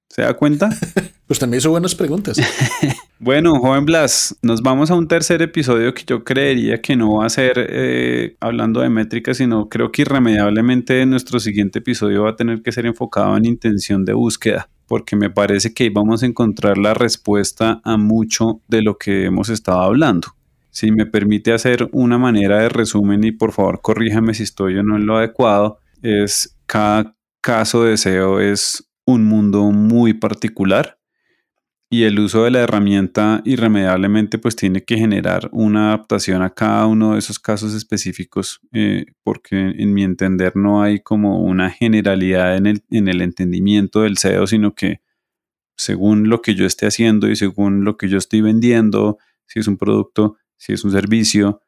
¿Se 0.09 0.21
da 0.21 0.33
cuenta? 0.33 0.69
pues 1.27 1.39
también 1.39 1.59
hizo 1.59 1.69
buenas 1.69 1.93
preguntas. 1.93 2.37
bueno, 3.19 3.59
joven 3.59 3.85
Blas, 3.85 4.37
nos 4.41 4.61
vamos 4.61 4.89
a 4.89 4.95
un 4.95 5.07
tercer 5.07 5.41
episodio 5.41 5.93
que 5.93 6.03
yo 6.05 6.23
creería 6.23 6.81
que 6.81 6.95
no 6.95 7.17
va 7.17 7.25
a 7.25 7.29
ser 7.29 7.53
eh, 7.69 8.35
hablando 8.39 8.81
de 8.81 8.89
métricas, 8.89 9.37
sino 9.37 9.67
creo 9.69 9.91
que 9.91 10.03
irremediablemente 10.03 11.05
nuestro 11.05 11.39
siguiente 11.39 11.79
episodio 11.79 12.23
va 12.23 12.31
a 12.31 12.35
tener 12.35 12.61
que 12.61 12.71
ser 12.71 12.85
enfocado 12.85 13.35
en 13.35 13.45
intención 13.45 14.05
de 14.05 14.13
búsqueda, 14.13 14.69
porque 14.87 15.15
me 15.15 15.29
parece 15.29 15.73
que 15.73 15.83
ahí 15.83 15.89
vamos 15.89 16.23
a 16.23 16.25
encontrar 16.25 16.77
la 16.77 16.93
respuesta 16.93 17.81
a 17.83 17.97
mucho 17.97 18.61
de 18.67 18.81
lo 18.81 18.97
que 18.97 19.25
hemos 19.25 19.49
estado 19.49 19.81
hablando. 19.81 20.29
Si 20.71 20.91
me 20.91 21.05
permite 21.05 21.53
hacer 21.53 21.89
una 21.91 22.17
manera 22.17 22.59
de 22.59 22.69
resumen 22.69 23.23
y 23.23 23.31
por 23.31 23.51
favor 23.51 23.81
corríjame 23.81 24.33
si 24.33 24.43
estoy 24.43 24.77
o 24.77 24.83
no 24.83 24.95
en 24.95 25.05
lo 25.05 25.17
adecuado, 25.17 25.79
es 26.01 26.57
cada 26.65 27.15
caso 27.41 27.83
de 27.83 27.97
SEO 27.97 28.39
es 28.39 28.86
un 29.07 29.23
mundo 29.23 29.71
muy 29.71 30.13
particular 30.13 30.99
y 31.89 32.03
el 32.03 32.19
uso 32.19 32.43
de 32.43 32.51
la 32.51 32.59
herramienta 32.59 33.41
irremediablemente 33.45 34.37
pues 34.37 34.57
tiene 34.57 34.83
que 34.83 34.97
generar 34.97 35.47
una 35.53 35.87
adaptación 35.87 36.41
a 36.41 36.49
cada 36.49 36.85
uno 36.85 37.13
de 37.13 37.19
esos 37.19 37.39
casos 37.39 37.73
específicos 37.73 38.59
eh, 38.73 39.05
porque 39.23 39.55
en 39.57 39.93
mi 39.93 40.03
entender 40.03 40.57
no 40.57 40.81
hay 40.81 40.99
como 40.99 41.41
una 41.41 41.69
generalidad 41.71 42.57
en 42.57 42.65
el, 42.65 42.83
en 42.91 43.07
el 43.07 43.21
entendimiento 43.21 44.01
del 44.01 44.17
SEO 44.17 44.45
sino 44.45 44.75
que 44.75 45.01
según 45.77 46.27
lo 46.27 46.41
que 46.41 46.55
yo 46.55 46.65
esté 46.65 46.85
haciendo 46.85 47.29
y 47.29 47.37
según 47.37 47.85
lo 47.85 47.95
que 47.95 48.09
yo 48.09 48.17
estoy 48.17 48.41
vendiendo 48.41 49.19
si 49.45 49.59
es 49.59 49.67
un 49.69 49.77
producto 49.77 50.35
si 50.57 50.73
es 50.73 50.83
un 50.83 50.91
servicio 50.91 51.61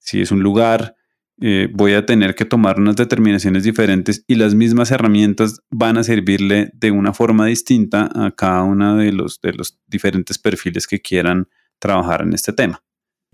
si 0.00 0.20
es 0.20 0.32
un 0.32 0.42
lugar 0.42 0.96
eh, 1.40 1.68
voy 1.72 1.94
a 1.94 2.04
tener 2.04 2.34
que 2.34 2.44
tomar 2.44 2.78
unas 2.78 2.96
determinaciones 2.96 3.64
diferentes 3.64 4.24
y 4.26 4.34
las 4.34 4.54
mismas 4.54 4.90
herramientas 4.90 5.60
van 5.70 5.96
a 5.96 6.04
servirle 6.04 6.70
de 6.74 6.90
una 6.90 7.14
forma 7.14 7.46
distinta 7.46 8.10
a 8.14 8.30
cada 8.30 8.62
uno 8.62 8.96
de 8.96 9.12
los, 9.12 9.40
de 9.40 9.54
los 9.54 9.78
diferentes 9.86 10.38
perfiles 10.38 10.86
que 10.86 11.00
quieran 11.00 11.48
trabajar 11.78 12.22
en 12.22 12.34
este 12.34 12.52
tema. 12.52 12.82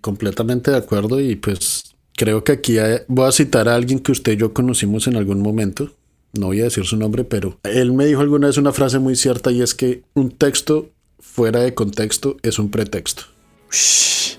Completamente 0.01 0.71
de 0.71 0.77
acuerdo 0.77 1.19
y 1.19 1.35
pues 1.35 1.95
creo 2.15 2.43
que 2.43 2.53
aquí 2.53 2.77
voy 3.07 3.27
a 3.27 3.31
citar 3.31 3.67
a 3.67 3.75
alguien 3.75 3.99
que 3.99 4.13
usted 4.13 4.33
y 4.33 4.37
yo 4.37 4.53
conocimos 4.53 5.07
en 5.07 5.17
algún 5.17 5.41
momento. 5.41 5.91
No 6.33 6.47
voy 6.47 6.61
a 6.61 6.65
decir 6.65 6.85
su 6.85 6.97
nombre, 6.97 7.23
pero 7.25 7.59
él 7.63 7.93
me 7.93 8.05
dijo 8.05 8.21
alguna 8.21 8.47
vez 8.47 8.57
una 8.57 8.71
frase 8.71 8.99
muy 8.99 9.15
cierta 9.15 9.51
y 9.51 9.61
es 9.61 9.75
que 9.75 10.03
un 10.13 10.31
texto 10.31 10.91
fuera 11.19 11.61
de 11.61 11.73
contexto 11.73 12.37
es 12.41 12.57
un 12.59 12.71
pretexto. 12.71 13.36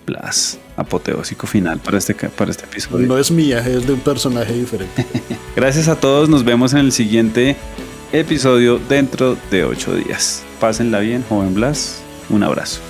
Plus, 0.04 0.58
apoteósico 0.76 1.46
final 1.46 1.78
para 1.80 1.98
este, 1.98 2.14
para 2.14 2.50
este 2.50 2.64
episodio. 2.64 3.06
No 3.06 3.18
es 3.18 3.30
mía, 3.30 3.58
es 3.58 3.86
de 3.86 3.92
un 3.92 4.00
personaje 4.00 4.54
diferente. 4.54 5.04
Gracias 5.56 5.88
a 5.88 5.96
todos, 5.96 6.28
nos 6.28 6.44
vemos 6.44 6.72
en 6.72 6.78
el 6.78 6.92
siguiente 6.92 7.56
episodio 8.12 8.80
dentro 8.88 9.36
de 9.50 9.64
ocho 9.64 9.94
días. 9.94 10.42
Pásenla 10.60 11.00
bien, 11.00 11.24
joven 11.28 11.54
Blas. 11.54 12.00
Un 12.30 12.42
abrazo. 12.42 12.80